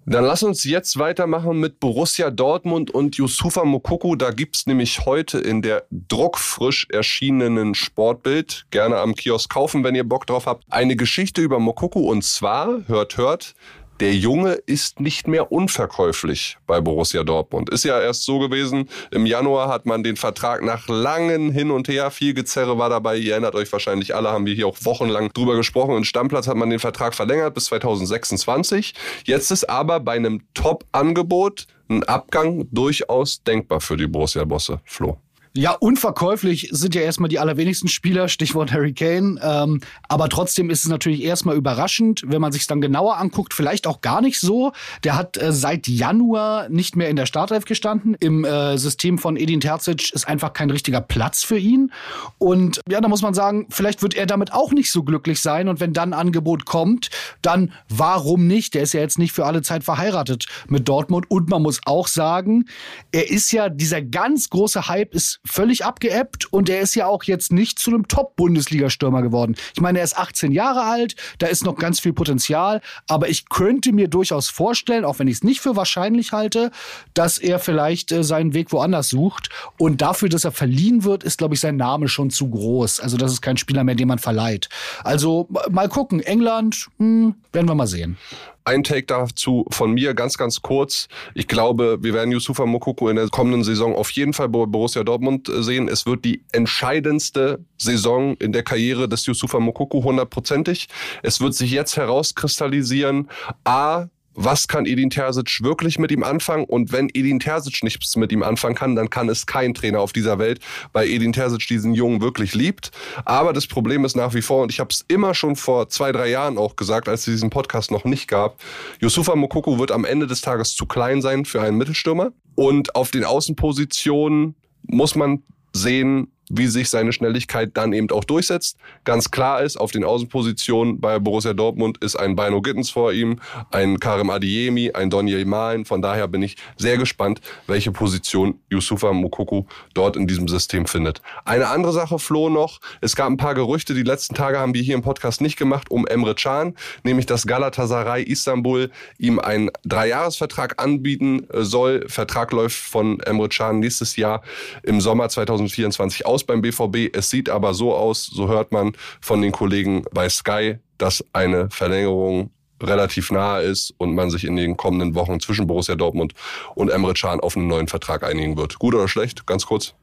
Dann 0.09 0.25
lass 0.25 0.41
uns 0.41 0.63
jetzt 0.63 0.97
weitermachen 0.97 1.59
mit 1.59 1.79
Borussia 1.79 2.31
Dortmund 2.31 2.89
und 2.89 3.17
Yusufa 3.17 3.63
Mokoko. 3.63 4.15
Da 4.15 4.31
gibt's 4.31 4.65
nämlich 4.65 5.05
heute 5.05 5.37
in 5.37 5.61
der 5.61 5.83
druckfrisch 5.91 6.87
erschienenen 6.91 7.75
Sportbild, 7.75 8.65
gerne 8.71 8.97
am 8.97 9.13
Kiosk 9.13 9.51
kaufen, 9.51 9.83
wenn 9.83 9.93
ihr 9.93 10.03
Bock 10.03 10.25
drauf 10.25 10.47
habt, 10.47 10.63
eine 10.71 10.95
Geschichte 10.95 11.43
über 11.43 11.59
Mokoko. 11.59 11.99
Und 11.99 12.23
zwar, 12.23 12.87
hört, 12.87 13.17
hört, 13.17 13.53
der 13.99 14.13
Junge 14.13 14.53
ist 14.53 14.99
nicht 14.99 15.27
mehr 15.27 15.51
unverkäuflich 15.51 16.57
bei 16.65 16.79
Borussia 16.79 17.23
Dortmund. 17.23 17.69
Ist 17.69 17.83
ja 17.83 17.99
erst 17.99 18.23
so 18.23 18.39
gewesen, 18.39 18.89
im 19.11 19.25
Januar 19.25 19.67
hat 19.67 19.85
man 19.85 20.03
den 20.03 20.15
Vertrag 20.15 20.63
nach 20.63 20.87
langen 20.87 21.51
Hin 21.51 21.71
und 21.71 21.87
Her, 21.87 22.11
viel 22.11 22.33
Gezerre 22.33 22.77
war 22.77 22.89
dabei, 22.89 23.17
ihr 23.17 23.33
erinnert 23.33 23.55
euch 23.55 23.71
wahrscheinlich 23.71 24.15
alle, 24.15 24.29
haben 24.29 24.45
wir 24.45 24.53
hier 24.53 24.67
auch 24.67 24.77
wochenlang 24.83 25.33
drüber 25.33 25.55
gesprochen. 25.55 25.97
In 25.97 26.05
Stammplatz 26.05 26.47
hat 26.47 26.55
man 26.55 26.69
den 26.69 26.79
Vertrag 26.79 27.13
verlängert 27.13 27.53
bis 27.53 27.65
2026. 27.65 28.93
Jetzt 29.25 29.51
ist 29.51 29.69
aber 29.69 29.99
bei 29.99 30.13
einem 30.13 30.41
Top-Angebot 30.53 31.67
ein 31.89 32.03
Abgang 32.03 32.67
durchaus 32.71 33.43
denkbar 33.43 33.81
für 33.81 33.97
die 33.97 34.07
Borussia-Bosse, 34.07 34.79
Flo. 34.85 35.17
Ja, 35.55 35.71
unverkäuflich 35.71 36.69
sind 36.71 36.93
ja 36.93 37.01
erstmal 37.01 37.27
die 37.27 37.39
allerwenigsten 37.39 37.87
Spieler, 37.87 38.27
Stichwort 38.27 38.71
Harry 38.71 38.93
Kane. 38.93 39.39
Ähm, 39.41 39.81
aber 40.07 40.29
trotzdem 40.29 40.69
ist 40.69 40.83
es 40.83 40.89
natürlich 40.89 41.23
erstmal 41.23 41.55
überraschend, 41.55 42.21
wenn 42.27 42.39
man 42.39 42.51
sich 42.51 42.67
dann 42.67 42.81
genauer 42.81 43.17
anguckt, 43.17 43.55
vielleicht 43.55 43.87
auch 43.87 44.01
gar 44.01 44.21
nicht 44.21 44.39
so. 44.39 44.73
Der 45.03 45.17
hat 45.17 45.37
äh, 45.37 45.51
seit 45.51 45.87
Januar 45.87 46.69
nicht 46.69 46.95
mehr 46.95 47.09
in 47.09 47.15
der 47.15 47.25
Startelf 47.25 47.65
gestanden. 47.65 48.15
Im 48.19 48.45
äh, 48.45 48.77
System 48.77 49.17
von 49.17 49.37
Edin 49.37 49.59
Terzic 49.59 50.13
ist 50.13 50.27
einfach 50.27 50.53
kein 50.53 50.69
richtiger 50.69 51.01
Platz 51.01 51.43
für 51.43 51.57
ihn. 51.57 51.91
Und 52.37 52.81
ja, 52.87 53.01
da 53.01 53.07
muss 53.07 53.23
man 53.23 53.33
sagen, 53.33 53.65
vielleicht 53.71 54.03
wird 54.03 54.13
er 54.13 54.27
damit 54.27 54.53
auch 54.53 54.71
nicht 54.71 54.91
so 54.91 55.01
glücklich 55.01 55.41
sein. 55.41 55.67
Und 55.67 55.79
wenn 55.79 55.93
dann 55.93 56.13
ein 56.13 56.19
Angebot 56.19 56.65
kommt, 56.65 57.09
dann 57.41 57.73
warum 57.89 58.45
nicht? 58.45 58.75
Der 58.75 58.83
ist 58.83 58.93
ja 58.93 58.99
jetzt 58.99 59.17
nicht 59.17 59.31
für 59.31 59.47
alle 59.47 59.63
Zeit 59.63 59.83
verheiratet 59.83 60.45
mit 60.67 60.87
Dortmund. 60.87 61.25
Und 61.29 61.49
man 61.49 61.63
muss 61.63 61.81
auch 61.85 62.07
sagen, 62.07 62.65
er 63.11 63.31
ist 63.31 63.51
ja, 63.51 63.69
dieser 63.69 64.03
ganz 64.03 64.51
große 64.51 64.87
Hype 64.87 65.15
ist 65.15 65.38
völlig 65.45 65.85
abgeebbt 65.85 66.51
und 66.51 66.69
er 66.69 66.81
ist 66.81 66.95
ja 66.95 67.07
auch 67.07 67.23
jetzt 67.23 67.51
nicht 67.51 67.79
zu 67.79 67.91
einem 67.91 68.07
Top-Bundesliga-Stürmer 68.07 69.21
geworden. 69.21 69.55
Ich 69.73 69.81
meine, 69.81 69.99
er 69.99 70.03
ist 70.03 70.17
18 70.17 70.51
Jahre 70.51 70.83
alt, 70.83 71.15
da 71.37 71.47
ist 71.47 71.65
noch 71.65 71.75
ganz 71.75 71.99
viel 71.99 72.13
Potenzial, 72.13 72.81
aber 73.07 73.29
ich 73.29 73.47
könnte 73.47 73.93
mir 73.93 74.07
durchaus 74.09 74.49
vorstellen, 74.49 75.05
auch 75.05 75.19
wenn 75.19 75.27
ich 75.27 75.35
es 75.35 75.43
nicht 75.43 75.61
für 75.61 75.75
wahrscheinlich 75.75 76.33
halte, 76.33 76.71
dass 77.13 77.37
er 77.37 77.59
vielleicht 77.59 78.11
äh, 78.11 78.23
seinen 78.23 78.53
Weg 78.53 78.71
woanders 78.71 79.09
sucht 79.09 79.49
und 79.77 80.01
dafür, 80.01 80.29
dass 80.29 80.43
er 80.43 80.51
verliehen 80.51 81.03
wird, 81.03 81.23
ist, 81.23 81.37
glaube 81.37 81.53
ich, 81.53 81.61
sein 81.61 81.77
Name 81.77 82.09
schon 82.09 82.29
zu 82.29 82.49
groß. 82.49 82.99
Also 82.99 83.17
das 83.17 83.31
ist 83.31 83.41
kein 83.41 83.57
Spieler 83.57 83.83
mehr, 83.83 83.95
den 83.95 84.07
man 84.07 84.19
verleiht. 84.19 84.69
Also 85.03 85.47
mal 85.69 85.87
gucken, 85.87 86.19
England, 86.19 86.87
hm, 86.97 87.35
werden 87.53 87.67
wir 87.67 87.75
mal 87.75 87.87
sehen. 87.87 88.17
Ein 88.63 88.83
Take 88.83 89.05
dazu 89.05 89.65
von 89.69 89.93
mir, 89.93 90.13
ganz, 90.13 90.37
ganz 90.37 90.61
kurz. 90.61 91.07
Ich 91.33 91.47
glaube, 91.47 91.97
wir 92.01 92.13
werden 92.13 92.31
Yusufa 92.31 92.65
Mokoko 92.65 93.09
in 93.09 93.15
der 93.15 93.27
kommenden 93.29 93.63
Saison 93.63 93.95
auf 93.95 94.11
jeden 94.11 94.33
Fall 94.33 94.49
bei 94.49 94.65
Borussia 94.65 95.03
Dortmund 95.03 95.49
äh, 95.49 95.63
sehen. 95.63 95.87
Es 95.87 96.05
wird 96.05 96.25
die 96.25 96.43
entscheidendste 96.51 97.63
Saison 97.77 98.35
in 98.37 98.51
der 98.51 98.63
Karriere 98.63 99.07
des 99.09 99.25
Yusufa 99.25 99.59
Mokoko, 99.59 100.03
hundertprozentig. 100.03 100.87
Es 101.23 101.41
wird 101.41 101.53
sich 101.55 101.71
jetzt 101.71 101.97
herauskristallisieren, 101.97 103.29
A, 103.63 104.07
was 104.41 104.69
kann 104.69 104.85
Edin 104.85 105.09
Terzic 105.09 105.61
wirklich 105.61 105.99
mit 105.99 106.11
ihm 106.11 106.23
anfangen? 106.23 106.63
Und 106.63 106.93
wenn 106.93 107.09
Edin 107.13 107.41
Terzic 107.41 107.83
nichts 107.83 108.15
mit 108.15 108.31
ihm 108.31 108.41
anfangen 108.41 108.75
kann, 108.75 108.95
dann 108.95 109.09
kann 109.09 109.27
es 109.27 109.45
kein 109.45 109.73
Trainer 109.73 109.99
auf 109.99 110.13
dieser 110.13 110.39
Welt, 110.39 110.61
weil 110.93 111.09
Edin 111.09 111.33
Terzic 111.33 111.67
diesen 111.67 111.93
Jungen 111.93 112.21
wirklich 112.21 112.55
liebt. 112.55 112.91
Aber 113.25 113.51
das 113.51 113.67
Problem 113.67 114.05
ist 114.05 114.15
nach 114.15 114.33
wie 114.33 114.41
vor, 114.41 114.63
und 114.63 114.71
ich 114.71 114.79
habe 114.79 114.91
es 114.91 115.03
immer 115.09 115.33
schon 115.33 115.57
vor 115.57 115.89
zwei, 115.89 116.13
drei 116.13 116.29
Jahren 116.29 116.57
auch 116.57 116.77
gesagt, 116.77 117.09
als 117.09 117.27
es 117.27 117.33
diesen 117.33 117.49
Podcast 117.49 117.91
noch 117.91 118.05
nicht 118.05 118.29
gab, 118.29 118.61
Yusufa 119.01 119.35
Mokoko 119.35 119.77
wird 119.77 119.91
am 119.91 120.05
Ende 120.05 120.25
des 120.25 120.39
Tages 120.39 120.73
zu 120.73 120.85
klein 120.85 121.21
sein 121.21 121.43
für 121.43 121.61
einen 121.61 121.77
Mittelstürmer. 121.77 122.31
Und 122.55 122.95
auf 122.95 123.11
den 123.11 123.25
Außenpositionen 123.25 124.55
muss 124.83 125.15
man 125.15 125.43
sehen, 125.73 126.31
wie 126.49 126.67
sich 126.67 126.89
seine 126.89 127.13
Schnelligkeit 127.13 127.71
dann 127.75 127.93
eben 127.93 128.09
auch 128.11 128.23
durchsetzt. 128.23 128.77
Ganz 129.05 129.31
klar 129.31 129.61
ist, 129.61 129.77
auf 129.77 129.91
den 129.91 130.03
Außenpositionen 130.03 130.99
bei 130.99 131.19
Borussia 131.19 131.53
Dortmund 131.53 131.99
ist 131.99 132.15
ein 132.15 132.35
Bino 132.35 132.61
Gittens 132.61 132.89
vor 132.89 133.13
ihm, 133.13 133.39
ein 133.71 133.99
Karim 133.99 134.29
Adiemi, 134.29 134.91
ein 134.91 135.09
Donier 135.09 135.45
Malen. 135.45 135.85
Von 135.85 136.01
daher 136.01 136.27
bin 136.27 136.41
ich 136.41 136.57
sehr 136.77 136.97
gespannt, 136.97 137.39
welche 137.67 137.91
Position 137.91 138.59
Yusufa 138.69 139.13
Mokoko 139.13 139.67
dort 139.93 140.15
in 140.15 140.27
diesem 140.27 140.47
System 140.47 140.85
findet. 140.85 141.21
Eine 141.45 141.67
andere 141.67 141.93
Sache, 141.93 142.19
Flo, 142.19 142.49
noch. 142.49 142.79
Es 143.01 143.15
gab 143.15 143.29
ein 143.29 143.37
paar 143.37 143.55
Gerüchte, 143.55 143.93
die 143.93 144.03
letzten 144.03 144.35
Tage 144.35 144.59
haben 144.59 144.73
wir 144.73 144.81
hier 144.81 144.95
im 144.95 145.01
Podcast 145.01 145.41
nicht 145.41 145.57
gemacht, 145.57 145.91
um 145.91 146.07
Emre 146.07 146.35
Can, 146.35 146.75
nämlich 147.03 147.25
dass 147.25 147.45
Galatasaray 147.45 148.23
Istanbul 148.23 148.89
ihm 149.17 149.39
einen 149.39 149.69
Dreijahresvertrag 149.85 150.81
anbieten 150.81 151.47
äh, 151.49 151.63
soll. 151.63 152.05
Vertrag 152.07 152.51
läuft 152.51 152.77
von 152.77 153.19
Emre 153.21 153.49
Can 153.49 153.79
nächstes 153.79 154.15
Jahr 154.15 154.41
im 154.83 155.01
Sommer 155.01 155.29
2024 155.29 156.25
aus 156.25 156.38
beim 156.43 156.61
BVB. 156.61 157.15
Es 157.15 157.29
sieht 157.29 157.49
aber 157.49 157.73
so 157.73 157.93
aus, 157.95 158.25
so 158.25 158.47
hört 158.47 158.71
man 158.71 158.93
von 159.21 159.41
den 159.41 159.51
Kollegen 159.51 160.03
bei 160.13 160.29
Sky, 160.29 160.77
dass 160.97 161.23
eine 161.33 161.69
Verlängerung 161.69 162.51
relativ 162.81 163.31
nahe 163.31 163.63
ist 163.63 163.93
und 163.97 164.15
man 164.15 164.29
sich 164.29 164.45
in 164.45 164.55
den 164.55 164.77
kommenden 164.77 165.15
Wochen 165.15 165.39
zwischen 165.39 165.67
Borussia 165.67 165.95
Dortmund 165.95 166.33
und 166.75 166.89
Emre 166.89 167.13
Can 167.13 167.39
auf 167.39 167.57
einen 167.57 167.67
neuen 167.67 167.87
Vertrag 167.87 168.23
einigen 168.23 168.57
wird. 168.57 168.79
Gut 168.79 168.95
oder 168.95 169.07
schlecht? 169.07 169.45
Ganz 169.45 169.65
kurz. 169.65 169.93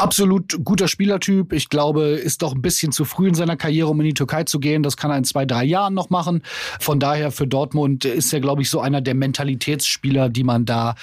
Absolut 0.00 0.64
guter 0.64 0.88
Spielertyp. 0.88 1.52
Ich 1.52 1.68
glaube, 1.68 2.04
ist 2.04 2.40
doch 2.40 2.54
ein 2.54 2.62
bisschen 2.62 2.90
zu 2.90 3.04
früh 3.04 3.28
in 3.28 3.34
seiner 3.34 3.58
Karriere, 3.58 3.88
um 3.88 4.00
in 4.00 4.06
die 4.06 4.14
Türkei 4.14 4.44
zu 4.44 4.58
gehen. 4.58 4.82
Das 4.82 4.96
kann 4.96 5.10
er 5.10 5.18
in 5.18 5.24
zwei, 5.24 5.44
drei 5.44 5.62
Jahren 5.64 5.92
noch 5.92 6.08
machen. 6.08 6.42
Von 6.80 7.00
daher 7.00 7.30
für 7.30 7.46
Dortmund 7.46 8.06
ist 8.06 8.32
er, 8.32 8.40
glaube 8.40 8.62
ich, 8.62 8.70
so 8.70 8.80
einer 8.80 9.02
der 9.02 9.14
Mentalitätsspieler, 9.14 10.30
die 10.30 10.42
man 10.42 10.64
da 10.64 10.94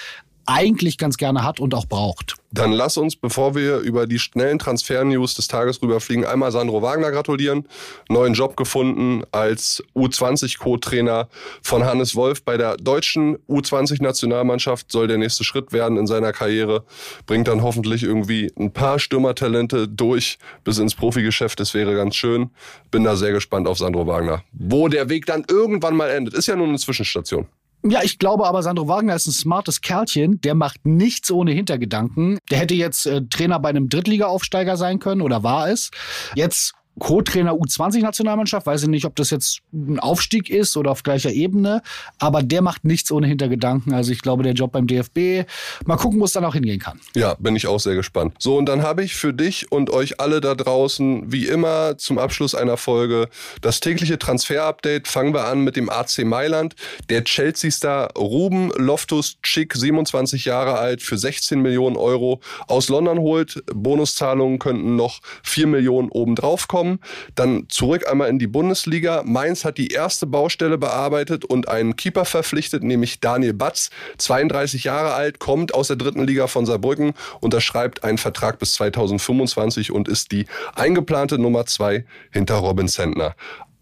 eigentlich 0.47 0.97
ganz 0.97 1.17
gerne 1.17 1.43
hat 1.43 1.59
und 1.59 1.73
auch 1.73 1.85
braucht. 1.85 2.35
Dann 2.51 2.71
lass 2.71 2.95
uns, 2.95 3.17
bevor 3.17 3.55
wir 3.55 3.79
über 3.79 4.07
die 4.07 4.19
schnellen 4.19 4.57
Transfer-News 4.57 5.35
des 5.35 5.47
Tages 5.49 5.81
rüberfliegen, 5.81 6.25
einmal 6.25 6.51
Sandro 6.51 6.81
Wagner 6.81 7.11
gratulieren. 7.11 7.67
Neuen 8.09 8.33
Job 8.33 8.55
gefunden 8.55 9.23
als 9.31 9.83
U20-Co-Trainer 9.95 11.27
von 11.61 11.83
Hannes 11.83 12.15
Wolf 12.15 12.43
bei 12.43 12.55
der 12.55 12.77
deutschen 12.77 13.37
U20-Nationalmannschaft. 13.49 14.91
Soll 14.91 15.07
der 15.07 15.17
nächste 15.17 15.43
Schritt 15.43 15.73
werden 15.73 15.97
in 15.97 16.07
seiner 16.07 16.31
Karriere. 16.31 16.85
Bringt 17.25 17.49
dann 17.49 17.61
hoffentlich 17.61 18.03
irgendwie 18.03 18.51
ein 18.57 18.71
paar 18.71 18.97
Stürmertalente 18.99 19.89
durch 19.89 20.39
bis 20.63 20.79
ins 20.79 20.95
Profigeschäft. 20.95 21.59
Das 21.59 21.73
wäre 21.73 21.95
ganz 21.95 22.15
schön. 22.15 22.49
Bin 22.89 23.03
da 23.03 23.17
sehr 23.17 23.33
gespannt 23.33 23.67
auf 23.67 23.77
Sandro 23.77 24.07
Wagner. 24.07 24.41
Wo 24.53 24.87
der 24.87 25.09
Weg 25.09 25.25
dann 25.25 25.45
irgendwann 25.49 25.97
mal 25.97 26.09
endet, 26.09 26.33
ist 26.33 26.47
ja 26.47 26.55
nur 26.55 26.67
eine 26.67 26.77
Zwischenstation. 26.77 27.47
Ja, 27.89 28.01
ich 28.03 28.19
glaube 28.19 28.45
aber, 28.45 28.63
Sandro 28.63 28.87
Wagner 28.87 29.15
ist 29.15 29.27
ein 29.27 29.31
smartes 29.31 29.81
Kerlchen. 29.81 30.41
Der 30.41 30.55
macht 30.55 30.85
nichts 30.85 31.31
ohne 31.31 31.51
Hintergedanken. 31.51 32.37
Der 32.49 32.59
hätte 32.59 32.75
jetzt 32.75 33.05
äh, 33.05 33.21
Trainer 33.29 33.59
bei 33.59 33.69
einem 33.69 33.89
Drittliga-Aufsteiger 33.89 34.77
sein 34.77 34.99
können 34.99 35.21
oder 35.21 35.43
war 35.43 35.69
es. 35.69 35.91
Jetzt 36.35 36.73
Co-Trainer 36.99 37.53
U20-Nationalmannschaft. 37.53 38.65
Weiß 38.65 38.83
ich 38.83 38.89
nicht, 38.89 39.05
ob 39.05 39.15
das 39.15 39.29
jetzt 39.29 39.61
ein 39.71 39.99
Aufstieg 39.99 40.49
ist 40.49 40.77
oder 40.77 40.91
auf 40.91 41.03
gleicher 41.03 41.31
Ebene. 41.31 41.81
Aber 42.19 42.43
der 42.43 42.61
macht 42.61 42.85
nichts 42.85 43.11
ohne 43.11 43.27
Hintergedanken. 43.27 43.93
Also 43.93 44.11
ich 44.11 44.21
glaube, 44.21 44.43
der 44.43 44.53
Job 44.53 44.71
beim 44.71 44.87
DFB, 44.87 45.47
mal 45.85 45.97
gucken, 45.97 46.19
wo 46.19 46.25
es 46.25 46.31
dann 46.31 46.45
auch 46.45 46.53
hingehen 46.53 46.79
kann. 46.79 46.99
Ja, 47.15 47.35
bin 47.35 47.55
ich 47.55 47.67
auch 47.67 47.79
sehr 47.79 47.95
gespannt. 47.95 48.35
So, 48.39 48.57
und 48.57 48.65
dann 48.67 48.81
habe 48.81 49.03
ich 49.03 49.15
für 49.15 49.33
dich 49.33 49.71
und 49.71 49.89
euch 49.89 50.19
alle 50.19 50.41
da 50.41 50.55
draußen, 50.55 51.31
wie 51.31 51.45
immer, 51.45 51.97
zum 51.97 52.17
Abschluss 52.17 52.55
einer 52.55 52.77
Folge 52.77 53.29
das 53.61 53.79
tägliche 53.79 54.17
Transfer-Update. 54.17 55.07
Fangen 55.07 55.33
wir 55.33 55.45
an 55.45 55.61
mit 55.61 55.75
dem 55.75 55.89
AC 55.89 56.25
Mailand. 56.25 56.75
Der 57.09 57.23
Chelsea-Star 57.23 58.11
Ruben 58.17 58.71
Loftus-Chick, 58.75 59.75
27 59.75 60.45
Jahre 60.45 60.77
alt, 60.77 61.01
für 61.01 61.17
16 61.17 61.61
Millionen 61.61 61.95
Euro 61.95 62.41
aus 62.67 62.89
London 62.89 63.19
holt. 63.19 63.63
Bonuszahlungen 63.73 64.59
könnten 64.59 64.95
noch 64.95 65.19
4 65.43 65.67
Millionen 65.67 66.09
obendrauf 66.09 66.67
kommen 66.67 66.86
kommen. 66.87 66.99
Dann 67.35 67.65
zurück 67.69 68.09
einmal 68.09 68.29
in 68.29 68.39
die 68.39 68.47
Bundesliga. 68.47 69.23
Mainz 69.25 69.65
hat 69.65 69.77
die 69.77 69.89
erste 69.89 70.25
Baustelle 70.25 70.77
bearbeitet 70.77 71.45
und 71.45 71.67
einen 71.67 71.95
Keeper 71.95 72.25
verpflichtet, 72.25 72.83
nämlich 72.83 73.19
Daniel 73.19 73.53
Batz, 73.53 73.89
32 74.17 74.85
Jahre 74.85 75.13
alt, 75.13 75.39
kommt 75.39 75.73
aus 75.73 75.87
der 75.87 75.97
dritten 75.97 76.25
Liga 76.25 76.47
von 76.47 76.65
Saarbrücken, 76.65 77.13
unterschreibt 77.39 78.03
einen 78.03 78.17
Vertrag 78.17 78.59
bis 78.59 78.73
2025 78.73 79.91
und 79.91 80.07
ist 80.07 80.31
die 80.31 80.45
eingeplante 80.75 81.37
Nummer 81.37 81.65
zwei 81.65 82.05
hinter 82.31 82.55
Robin 82.55 82.87
Sentner. 82.87 83.35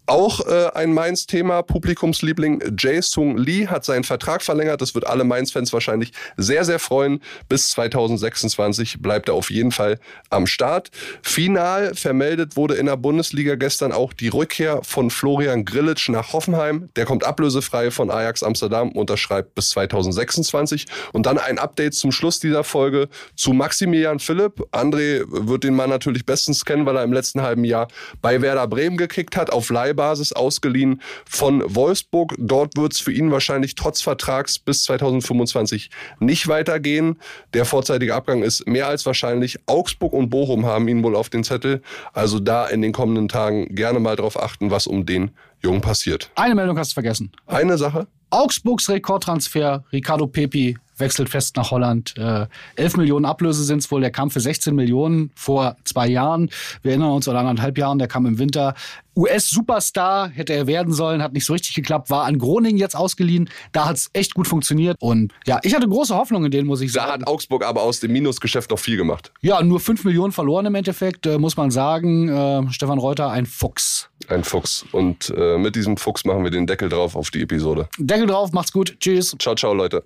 Auch 0.06 0.46
äh, 0.46 0.70
ein 0.74 0.92
Mainz-Thema, 0.92 1.62
Publikumsliebling 1.62 2.76
Jae 2.78 3.02
Sung 3.02 3.36
Lee 3.36 3.66
hat 3.66 3.84
seinen 3.84 4.04
Vertrag 4.04 4.42
verlängert. 4.42 4.80
Das 4.80 4.94
wird 4.94 5.04
alle 5.04 5.24
Mainz-Fans 5.24 5.72
wahrscheinlich 5.72 6.12
sehr, 6.36 6.64
sehr 6.64 6.78
freuen. 6.78 7.20
Bis 7.48 7.70
2026 7.70 9.02
bleibt 9.02 9.28
er 9.28 9.34
auf 9.34 9.50
jeden 9.50 9.72
Fall 9.72 9.98
am 10.30 10.46
Start. 10.46 10.90
Final 11.22 11.96
vermeldet 11.96 12.56
wurde 12.56 12.74
in 12.74 12.86
der 12.86 12.96
Bundesliga 12.96 13.56
gestern 13.56 13.90
auch 13.90 14.12
die 14.12 14.28
Rückkehr 14.28 14.80
von 14.84 15.10
Florian 15.10 15.64
Grillitsch 15.64 16.08
nach 16.08 16.32
Hoffenheim. 16.32 16.88
Der 16.94 17.04
kommt 17.04 17.24
ablösefrei 17.24 17.90
von 17.90 18.08
Ajax 18.08 18.44
Amsterdam, 18.44 18.92
unterschreibt 18.92 19.56
bis 19.56 19.70
2026. 19.70 20.86
Und 21.12 21.26
dann 21.26 21.38
ein 21.38 21.58
Update 21.58 21.94
zum 21.94 22.12
Schluss 22.12 22.38
dieser 22.38 22.62
Folge 22.62 23.08
zu 23.34 23.52
Maximilian 23.52 24.20
Philipp. 24.20 24.60
André 24.70 25.24
wird 25.26 25.64
den 25.64 25.74
Mann 25.74 25.90
natürlich 25.90 26.24
bestens 26.24 26.64
kennen, 26.64 26.86
weil 26.86 26.96
er 26.96 27.02
im 27.02 27.12
letzten 27.12 27.42
halben 27.42 27.64
Jahr 27.64 27.88
bei 28.22 28.40
Werder 28.40 28.68
Bremen 28.68 28.96
gekickt 28.96 29.36
hat, 29.36 29.50
auf 29.50 29.68
Leih 29.68 29.95
Leihbasis 29.96 30.32
ausgeliehen 30.32 31.00
von 31.28 31.62
Wolfsburg. 31.66 32.34
Dort 32.38 32.76
wird 32.76 32.92
es 32.92 33.00
für 33.00 33.12
ihn 33.12 33.30
wahrscheinlich 33.30 33.74
trotz 33.74 34.02
Vertrags 34.02 34.58
bis 34.58 34.84
2025 34.84 35.90
nicht 36.20 36.48
weitergehen. 36.48 37.18
Der 37.54 37.64
vorzeitige 37.64 38.14
Abgang 38.14 38.42
ist 38.42 38.66
mehr 38.66 38.86
als 38.86 39.06
wahrscheinlich. 39.06 39.58
Augsburg 39.66 40.12
und 40.12 40.28
Bochum 40.28 40.66
haben 40.66 40.88
ihn 40.88 41.02
wohl 41.02 41.16
auf 41.16 41.30
den 41.30 41.44
Zettel. 41.44 41.82
Also 42.12 42.38
da 42.38 42.66
in 42.66 42.82
den 42.82 42.92
kommenden 42.92 43.28
Tagen 43.28 43.74
gerne 43.74 43.98
mal 43.98 44.16
drauf 44.16 44.40
achten, 44.40 44.70
was 44.70 44.86
um 44.86 45.06
den 45.06 45.30
Jungen 45.62 45.80
passiert. 45.80 46.30
Eine 46.34 46.54
Meldung 46.54 46.78
hast 46.78 46.92
du 46.92 46.94
vergessen. 46.94 47.32
Eine 47.46 47.78
Sache? 47.78 48.06
Augsburgs 48.30 48.88
Rekordtransfer, 48.90 49.84
Ricardo 49.92 50.26
Pepi 50.26 50.76
wechselt 50.98 51.28
fest 51.28 51.56
nach 51.56 51.70
Holland. 51.70 52.14
Äh, 52.16 52.46
11 52.76 52.96
Millionen 52.96 53.24
Ablöse 53.24 53.64
sind 53.64 53.78
es 53.78 53.90
wohl. 53.90 54.00
Der 54.00 54.10
kam 54.10 54.30
für 54.30 54.40
16 54.40 54.74
Millionen 54.74 55.30
vor 55.34 55.76
zwei 55.84 56.08
Jahren. 56.08 56.50
Wir 56.82 56.92
erinnern 56.92 57.10
uns, 57.10 57.28
oder 57.28 57.40
anderthalb 57.40 57.78
Jahren, 57.78 57.98
der 57.98 58.08
kam 58.08 58.26
im 58.26 58.38
Winter. 58.38 58.74
US-Superstar 59.16 60.28
hätte 60.28 60.52
er 60.52 60.66
werden 60.66 60.92
sollen, 60.92 61.22
hat 61.22 61.32
nicht 61.32 61.46
so 61.46 61.54
richtig 61.54 61.74
geklappt, 61.74 62.10
war 62.10 62.24
an 62.24 62.38
Groningen 62.38 62.76
jetzt 62.76 62.94
ausgeliehen. 62.94 63.48
Da 63.72 63.86
hat 63.86 63.96
es 63.96 64.10
echt 64.12 64.34
gut 64.34 64.46
funktioniert. 64.46 64.96
Und 65.00 65.32
ja, 65.46 65.58
ich 65.62 65.74
hatte 65.74 65.88
große 65.88 66.14
Hoffnung 66.14 66.44
in 66.44 66.50
den, 66.50 66.66
muss 66.66 66.82
ich 66.82 66.92
sagen. 66.92 67.06
Da 67.06 67.12
hat 67.14 67.26
Augsburg 67.26 67.64
aber 67.64 67.82
aus 67.82 68.00
dem 68.00 68.12
Minusgeschäft 68.12 68.70
noch 68.70 68.78
viel 68.78 68.96
gemacht. 68.96 69.32
Ja, 69.40 69.62
nur 69.62 69.80
5 69.80 70.04
Millionen 70.04 70.32
verloren 70.32 70.66
im 70.66 70.74
Endeffekt, 70.74 71.26
äh, 71.26 71.38
muss 71.38 71.56
man 71.56 71.70
sagen. 71.70 72.28
Äh, 72.28 72.70
Stefan 72.70 72.98
Reuter, 72.98 73.30
ein 73.30 73.46
Fuchs. 73.46 74.10
Ein 74.28 74.44
Fuchs. 74.44 74.84
Und 74.92 75.32
äh, 75.36 75.56
mit 75.56 75.76
diesem 75.76 75.96
Fuchs 75.96 76.24
machen 76.24 76.44
wir 76.44 76.50
den 76.50 76.66
Deckel 76.66 76.88
drauf 76.88 77.16
auf 77.16 77.30
die 77.30 77.42
Episode. 77.42 77.88
Deckel 77.98 78.26
drauf, 78.26 78.52
macht's 78.52 78.72
gut. 78.72 78.96
Tschüss. 79.00 79.34
Ciao, 79.38 79.54
ciao, 79.54 79.72
Leute. 79.72 80.02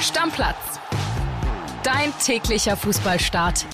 Stammplatz. 0.00 0.56
Dein 1.82 2.12
täglicher 2.18 2.76
Fußballstart 2.76 3.66